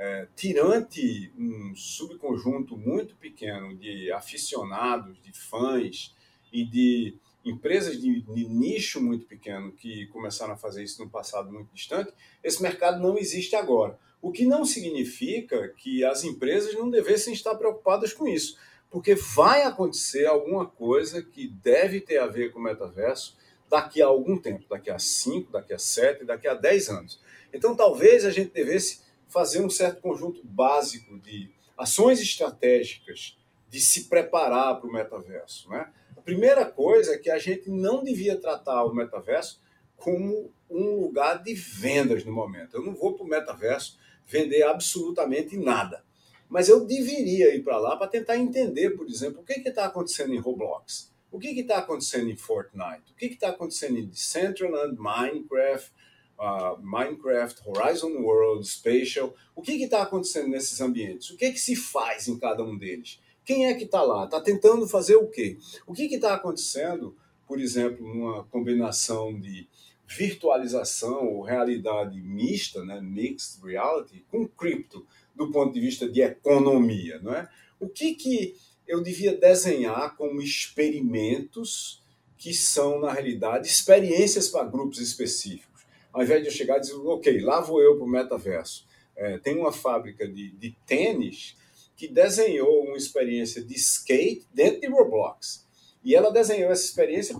é, 0.00 0.26
tirante 0.34 1.30
um 1.36 1.74
subconjunto 1.76 2.74
muito 2.74 3.14
pequeno 3.16 3.76
de 3.76 4.10
aficionados, 4.10 5.20
de 5.22 5.30
fãs 5.30 6.16
e 6.50 6.64
de 6.64 7.14
empresas 7.44 8.00
de, 8.00 8.22
de, 8.22 8.48
nicho 8.48 8.98
muito 8.98 9.26
pequeno 9.26 9.72
que 9.72 10.06
começaram 10.06 10.54
a 10.54 10.56
fazer 10.56 10.82
isso 10.82 11.04
no 11.04 11.10
passado 11.10 11.52
muito 11.52 11.68
distante, 11.74 12.12
esse 12.42 12.62
mercado 12.62 12.98
não 12.98 13.18
existe 13.18 13.54
agora. 13.54 13.98
O 14.22 14.32
que 14.32 14.46
não 14.46 14.64
significa 14.64 15.68
que 15.68 16.02
as 16.02 16.24
empresas 16.24 16.74
não 16.74 16.88
devessem 16.88 17.34
estar 17.34 17.54
preocupadas 17.56 18.14
com 18.14 18.26
isso, 18.26 18.56
porque 18.90 19.14
vai 19.14 19.64
acontecer 19.64 20.24
alguma 20.24 20.64
coisa 20.64 21.22
que 21.22 21.46
deve 21.46 22.00
ter 22.00 22.18
a 22.18 22.26
ver 22.26 22.52
com 22.52 22.58
o 22.58 22.62
metaverso 22.62 23.36
daqui 23.68 24.00
a 24.00 24.06
algum 24.06 24.38
tempo, 24.38 24.64
daqui 24.66 24.88
a 24.88 24.98
5, 24.98 25.52
daqui 25.52 25.74
a 25.74 25.78
7, 25.78 26.24
daqui 26.24 26.48
a 26.48 26.54
10 26.54 26.88
anos. 26.88 27.20
Então 27.52 27.76
talvez 27.76 28.24
a 28.24 28.30
gente 28.30 28.50
devesse 28.52 29.09
fazer 29.30 29.62
um 29.64 29.70
certo 29.70 30.00
conjunto 30.00 30.40
básico 30.44 31.18
de 31.18 31.50
ações 31.78 32.20
estratégicas 32.20 33.38
de 33.68 33.80
se 33.80 34.04
preparar 34.04 34.78
para 34.78 34.88
o 34.88 34.92
metaverso. 34.92 35.70
Né? 35.70 35.90
A 36.16 36.20
primeira 36.20 36.66
coisa 36.66 37.14
é 37.14 37.18
que 37.18 37.30
a 37.30 37.38
gente 37.38 37.70
não 37.70 38.02
devia 38.02 38.36
tratar 38.36 38.84
o 38.84 38.94
metaverso 38.94 39.62
como 39.96 40.52
um 40.68 41.00
lugar 41.00 41.42
de 41.42 41.54
vendas 41.54 42.24
no 42.24 42.32
momento. 42.32 42.76
Eu 42.76 42.82
não 42.82 42.94
vou 42.94 43.14
para 43.14 43.24
o 43.24 43.28
metaverso 43.28 43.98
vender 44.26 44.62
absolutamente 44.62 45.56
nada. 45.56 46.04
Mas 46.48 46.68
eu 46.68 46.84
deveria 46.84 47.54
ir 47.54 47.62
para 47.62 47.78
lá 47.78 47.96
para 47.96 48.08
tentar 48.08 48.36
entender, 48.36 48.90
por 48.90 49.06
exemplo, 49.06 49.40
o 49.40 49.44
que 49.44 49.52
está 49.52 49.86
acontecendo 49.86 50.34
em 50.34 50.38
Roblox, 50.38 51.12
o 51.30 51.38
que 51.38 51.48
está 51.48 51.78
acontecendo 51.78 52.28
em 52.28 52.36
Fortnite, 52.36 53.12
o 53.12 53.14
que 53.14 53.26
está 53.26 53.50
acontecendo 53.50 53.98
em 53.98 54.06
Decentraland, 54.06 54.98
Minecraft, 54.98 55.92
uh, 56.40 56.80
Minecraft, 56.82 57.60
Horizon 57.66 58.12
World, 58.22 58.66
Spatial. 58.66 59.34
O 59.54 59.62
que 59.62 59.72
está 59.72 60.02
acontecendo 60.02 60.48
nesses 60.48 60.80
ambientes? 60.80 61.30
O 61.30 61.36
que, 61.36 61.52
que 61.52 61.60
se 61.60 61.76
faz 61.76 62.26
em 62.26 62.38
cada 62.38 62.64
um 62.64 62.76
deles? 62.76 63.20
Quem 63.44 63.66
é 63.66 63.74
que 63.74 63.84
está 63.84 64.02
lá? 64.02 64.24
Está 64.24 64.40
tentando 64.40 64.88
fazer 64.88 65.16
o 65.16 65.28
quê? 65.28 65.58
O 65.86 65.92
que 65.92 66.02
está 66.04 66.34
acontecendo, 66.34 67.14
por 67.46 67.60
exemplo, 67.60 68.06
numa 68.06 68.44
combinação 68.44 69.38
de 69.38 69.68
virtualização 70.08 71.28
ou 71.28 71.42
realidade 71.42 72.20
mista, 72.20 72.84
né, 72.84 73.00
mixed 73.00 73.62
reality, 73.62 74.24
com 74.28 74.46
cripto, 74.46 75.06
do 75.34 75.52
ponto 75.52 75.72
de 75.72 75.80
vista 75.80 76.08
de 76.08 76.20
economia, 76.20 77.20
não 77.20 77.32
é? 77.32 77.48
O 77.78 77.88
que 77.88 78.14
que 78.14 78.56
eu 78.86 79.00
devia 79.02 79.36
desenhar 79.36 80.16
como 80.16 80.42
experimentos 80.42 82.02
que 82.36 82.52
são, 82.52 83.00
na 83.00 83.12
realidade, 83.12 83.68
experiências 83.68 84.48
para 84.48 84.66
grupos 84.66 84.98
específicos? 84.98 85.69
Ao 86.12 86.22
invés 86.22 86.42
de 86.42 86.48
eu 86.48 86.52
chegar 86.52 86.78
e 86.78 86.80
dizer, 86.80 86.94
ok, 86.94 87.40
lá 87.40 87.60
vou 87.60 87.80
eu 87.80 87.96
para 87.96 88.04
o 88.04 88.08
metaverso. 88.08 88.86
É, 89.16 89.38
tem 89.38 89.56
uma 89.56 89.72
fábrica 89.72 90.26
de, 90.26 90.50
de 90.52 90.76
tênis 90.86 91.56
que 91.96 92.08
desenhou 92.08 92.84
uma 92.84 92.96
experiência 92.96 93.62
de 93.62 93.74
skate 93.74 94.46
dentro 94.52 94.80
de 94.80 94.88
Roblox. 94.88 95.68
E 96.02 96.14
ela 96.14 96.30
desenhou 96.30 96.70
essa 96.70 96.84
experiência 96.84 97.36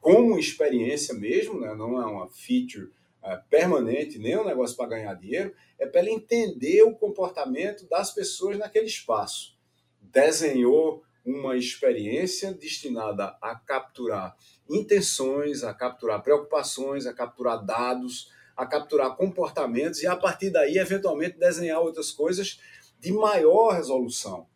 como 0.00 0.38
experiência 0.38 1.14
mesmo, 1.14 1.58
né? 1.58 1.74
não 1.74 2.00
é 2.00 2.04
uma 2.04 2.28
feature 2.28 2.90
é, 3.22 3.36
permanente, 3.48 4.18
nem 4.18 4.36
um 4.36 4.44
negócio 4.44 4.76
para 4.76 4.90
ganhar 4.90 5.14
dinheiro, 5.14 5.54
é 5.78 5.86
para 5.86 6.00
ela 6.00 6.10
entender 6.10 6.82
o 6.82 6.94
comportamento 6.94 7.88
das 7.88 8.12
pessoas 8.12 8.58
naquele 8.58 8.86
espaço. 8.86 9.58
Desenhou 10.00 11.02
uma 11.24 11.56
experiência 11.56 12.52
destinada 12.52 13.36
a 13.40 13.54
capturar 13.54 14.36
intenções, 14.70 15.62
a 15.64 15.74
capturar 15.74 16.22
preocupações, 16.22 17.06
a 17.06 17.12
capturar 17.12 17.64
dados, 17.64 18.30
a 18.56 18.66
capturar 18.66 19.16
comportamentos 19.16 20.02
e 20.02 20.06
a 20.06 20.16
partir 20.16 20.50
daí, 20.50 20.78
eventualmente, 20.78 21.38
desenhar 21.38 21.80
outras 21.80 22.10
coisas 22.10 22.60
de 22.98 23.12
maior 23.12 23.74
resolução. 23.74 24.46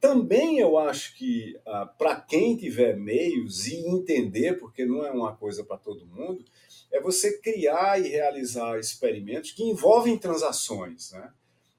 Também 0.00 0.58
eu 0.58 0.78
acho 0.78 1.16
que, 1.16 1.58
ah, 1.64 1.86
para 1.86 2.20
quem 2.20 2.56
tiver 2.56 2.96
meios 2.96 3.66
e 3.66 3.76
entender, 3.88 4.58
porque 4.58 4.84
não 4.84 5.04
é 5.04 5.10
uma 5.10 5.34
coisa 5.34 5.64
para 5.64 5.78
todo 5.78 6.06
mundo, 6.06 6.44
é 6.92 7.00
você 7.00 7.38
criar 7.38 8.00
e 8.00 8.08
realizar 8.08 8.78
experimentos 8.78 9.52
que 9.52 9.62
envolvem 9.62 10.18
transações. 10.18 11.12
Né? 11.12 11.32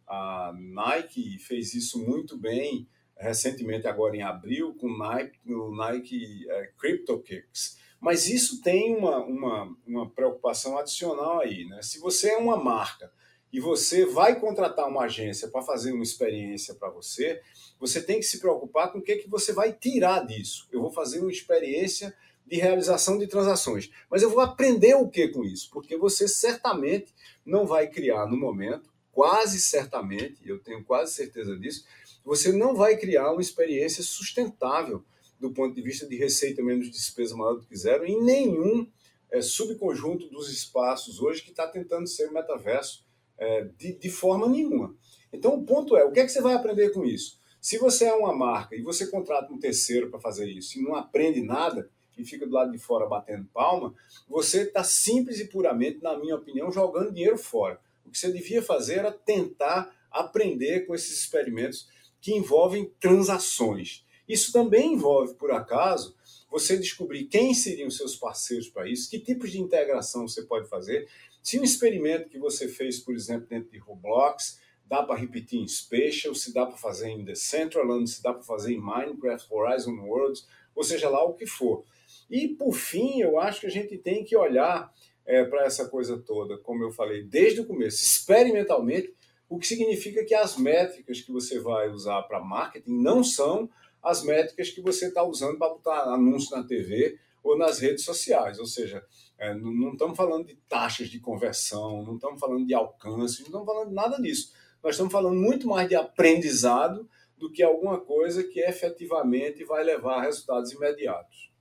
A 0.08 0.54
Nike 0.58 1.38
fez 1.40 1.74
isso 1.74 2.00
muito 2.00 2.38
bem 2.38 2.88
recentemente, 3.20 3.88
agora 3.88 4.16
em 4.16 4.22
abril, 4.22 4.76
com 4.76 4.88
o 4.88 4.98
Nike, 4.98 5.40
o 5.52 5.76
Nike 5.76 6.46
é, 6.50 6.72
Crypto 6.78 7.20
Kicks. 7.20 7.78
Mas 8.00 8.28
isso 8.28 8.62
tem 8.62 8.96
uma, 8.96 9.18
uma, 9.24 9.76
uma 9.86 10.10
preocupação 10.10 10.78
adicional 10.78 11.40
aí. 11.40 11.66
Né? 11.66 11.82
Se 11.82 12.00
você 12.00 12.30
é 12.30 12.38
uma 12.38 12.56
marca 12.56 13.12
e 13.52 13.60
você 13.60 14.06
vai 14.06 14.40
contratar 14.40 14.88
uma 14.88 15.04
agência 15.04 15.48
para 15.48 15.62
fazer 15.62 15.92
uma 15.92 16.04
experiência 16.04 16.76
para 16.76 16.90
você, 16.90 17.42
você 17.80 18.02
tem 18.02 18.20
que 18.20 18.26
se 18.26 18.40
preocupar 18.40 18.92
com 18.92 19.00
o 19.00 19.02
que, 19.02 19.16
que 19.16 19.30
você 19.30 19.52
vai 19.52 19.74
tirar 19.74 20.26
disso. 20.26 20.68
Eu 20.72 20.82
vou 20.82 20.92
fazer 20.92 21.20
uma 21.20 21.32
experiência 21.32 22.16
de 22.46 22.58
realização 22.58 23.18
de 23.18 23.28
transações. 23.28 23.90
Mas 24.10 24.22
eu 24.22 24.30
vou 24.30 24.40
aprender 24.40 24.96
o 24.96 25.10
que 25.10 25.28
com 25.28 25.44
isso? 25.44 25.70
Porque 25.72 25.98
você 25.98 26.28
certamente 26.28 27.14
não 27.46 27.66
vai 27.66 27.88
criar 27.88 28.26
no 28.26 28.38
momento, 28.38 28.90
quase 29.12 29.60
certamente, 29.60 30.38
eu 30.46 30.60
tenho 30.60 30.84
quase 30.84 31.14
certeza 31.14 31.58
disso, 31.58 31.86
você 32.28 32.52
não 32.52 32.76
vai 32.76 32.98
criar 32.98 33.32
uma 33.32 33.42
experiência 33.42 34.04
sustentável 34.04 35.02
do 35.40 35.50
ponto 35.52 35.74
de 35.74 35.82
vista 35.82 36.06
de 36.06 36.18
receita 36.18 36.62
menos 36.62 36.92
despesa 36.92 37.38
maior 37.38 37.54
do 37.54 37.66
que 37.66 37.74
zero 37.74 38.06
em 38.06 38.22
nenhum 38.22 38.86
é, 39.32 39.42
subconjunto 39.42 40.28
dos 40.28 40.52
espaços 40.52 41.22
hoje 41.22 41.42
que 41.42 41.52
está 41.52 41.66
tentando 41.66 42.06
ser 42.06 42.30
metaverso 42.30 43.06
é, 43.38 43.70
de, 43.78 43.94
de 43.94 44.10
forma 44.10 44.46
nenhuma. 44.50 44.94
Então, 45.32 45.56
o 45.56 45.64
ponto 45.64 45.96
é: 45.96 46.04
o 46.04 46.12
que 46.12 46.20
é 46.20 46.26
que 46.26 46.32
você 46.32 46.42
vai 46.42 46.54
aprender 46.54 46.90
com 46.90 47.06
isso? 47.06 47.40
Se 47.62 47.78
você 47.78 48.04
é 48.04 48.14
uma 48.14 48.36
marca 48.36 48.76
e 48.76 48.82
você 48.82 49.08
contrata 49.08 49.54
um 49.54 49.58
terceiro 49.58 50.10
para 50.10 50.20
fazer 50.20 50.50
isso 50.50 50.78
e 50.78 50.82
não 50.82 50.96
aprende 50.96 51.42
nada 51.42 51.90
e 52.18 52.26
fica 52.26 52.46
do 52.46 52.52
lado 52.52 52.74
de 52.74 52.78
fora 52.78 53.08
batendo 53.08 53.48
palma, 53.54 53.96
você 54.28 54.64
está 54.64 54.84
simples 54.84 55.40
e 55.40 55.46
puramente, 55.46 56.04
na 56.04 56.18
minha 56.18 56.36
opinião, 56.36 56.70
jogando 56.74 57.14
dinheiro 57.14 57.38
fora. 57.38 57.80
O 58.06 58.10
que 58.10 58.20
você 58.20 58.34
devia 58.34 58.62
fazer 58.62 58.96
era 58.96 59.14
tentar 59.14 59.96
aprender 60.12 60.86
com 60.86 60.94
esses 60.94 61.18
experimentos 61.20 61.88
que 62.28 62.34
envolvem 62.34 62.92
transações. 63.00 64.06
Isso 64.28 64.52
também 64.52 64.96
envolve, 64.96 65.36
por 65.36 65.50
acaso, 65.50 66.14
você 66.52 66.76
descobrir 66.76 67.24
quem 67.28 67.54
seriam 67.54 67.90
seus 67.90 68.18
parceiros 68.18 68.68
para 68.68 68.86
isso, 68.86 69.10
que 69.10 69.18
tipos 69.18 69.50
de 69.50 69.62
integração 69.62 70.28
você 70.28 70.44
pode 70.44 70.68
fazer. 70.68 71.08
Se 71.42 71.58
um 71.58 71.64
experimento 71.64 72.28
que 72.28 72.38
você 72.38 72.68
fez, 72.68 73.00
por 73.00 73.16
exemplo, 73.16 73.48
dentro 73.48 73.72
de 73.72 73.78
Roblox, 73.78 74.60
dá 74.86 75.04
para 75.04 75.18
repetir 75.18 75.62
em 75.62 75.68
Spatial, 75.70 76.36
se 76.36 76.54
dá 76.54 76.66
para 76.66 76.76
fazer 76.76 77.08
em 77.08 77.24
Decentraland, 77.24 78.10
se 78.10 78.22
dá 78.22 78.34
para 78.34 78.44
fazer 78.44 78.74
em 78.74 78.82
Minecraft, 78.82 79.48
Horizon 79.50 79.96
Worlds, 79.98 80.46
ou 80.76 80.84
seja 80.84 81.08
lá 81.08 81.24
o 81.24 81.34
que 81.34 81.46
for. 81.46 81.86
E, 82.30 82.50
por 82.50 82.74
fim, 82.74 83.22
eu 83.22 83.40
acho 83.40 83.62
que 83.62 83.68
a 83.68 83.72
gente 83.72 83.98
tem 83.98 84.26
que 84.26 84.36
olhar 84.36 84.94
é, 85.26 85.46
para 85.46 85.64
essa 85.64 85.88
coisa 85.88 86.18
toda, 86.18 86.58
como 86.58 86.84
eu 86.84 86.92
falei 86.92 87.24
desde 87.24 87.62
o 87.62 87.66
começo, 87.66 88.04
experimentalmente, 88.04 89.16
o 89.50 89.58
que 89.58 89.68
significa 89.68 90.26
que 90.26 90.36
as 90.36 90.58
métricas 90.58 91.22
que 91.22 91.32
você 91.32 91.60
vai 91.60 91.90
usar 91.90 92.24
para 92.24 92.40
marketing 92.40 92.92
não 93.02 93.24
são 93.24 93.70
as 94.04 94.24
métricas 94.24 94.70
que 94.70 94.82
você 94.82 95.08
está 95.08 95.24
usando 95.24 95.58
para 95.58 95.70
botar 95.70 96.04
anúncio 96.04 96.56
na 96.56 96.64
TV 96.64 97.18
ou 97.44 97.58
nas 97.58 97.80
redes 97.80 98.04
sociais. 98.04 98.60
Ou 98.60 98.66
seja, 98.66 99.04
é, 99.38 99.54
não, 99.54 99.72
não 99.72 99.92
estamos 99.94 100.18
falando 100.18 100.48
de 100.48 100.56
taxas 100.70 101.10
de 101.10 101.20
conversão, 101.20 102.04
não 102.04 102.16
estamos 102.16 102.40
falando 102.40 102.66
de 102.66 102.74
alcance, 102.74 103.42
não 103.42 103.48
estamos 103.48 103.66
falando 103.66 103.90
de 103.90 103.96
nada 103.96 104.22
disso. 104.22 104.54
Nós 104.84 104.94
estamos 104.94 105.12
falando 105.12 105.36
muito 105.36 105.68
mais 105.68 105.88
de 105.88 105.96
aprendizado 105.96 107.10
do 107.38 107.52
que 107.52 107.64
alguma 107.64 108.00
coisa 108.00 108.44
que 108.44 108.60
efetivamente 108.60 109.64
vai 109.64 109.84
levar 109.84 110.18
a 110.18 110.22
resultados 110.22 110.72
imediatos. 110.72 111.52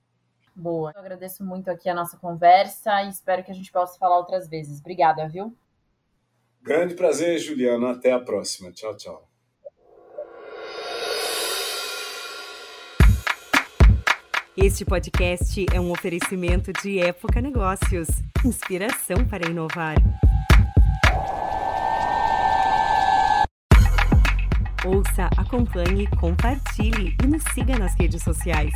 Boa. 0.55 0.91
Eu 0.95 1.01
agradeço 1.01 1.45
muito 1.45 1.71
aqui 1.71 1.89
a 1.89 1.95
nossa 1.95 2.17
conversa 2.17 3.03
e 3.03 3.11
espero 3.11 3.45
que 3.45 3.51
a 3.51 3.55
gente 3.55 3.71
possa 3.71 3.99
falar 3.99 4.19
outras 4.19 4.49
vezes. 4.49 4.81
Obrigada, 4.81 5.29
viu? 5.29 5.55
Grande 6.67 6.95
prazer, 6.95 7.39
Juliana. 7.39 7.93
Até 7.93 8.11
a 8.11 8.19
próxima. 8.19 8.73
Tchau, 8.73 8.97
tchau. 8.97 9.31
Este 14.57 14.85
podcast 14.85 15.65
é 15.73 15.81
um 15.81 15.93
oferecimento 15.93 16.73
de 16.83 16.99
Época 16.99 17.41
Negócios 17.41 18.09
inspiração 18.45 19.25
para 19.29 19.49
inovar. 19.49 19.95
Ouça, 24.85 25.31
acompanhe, 25.37 26.09
compartilhe 26.19 27.17
e 27.23 27.27
nos 27.29 27.45
siga 27.55 27.79
nas 27.79 27.95
redes 27.95 28.23
sociais. 28.25 28.73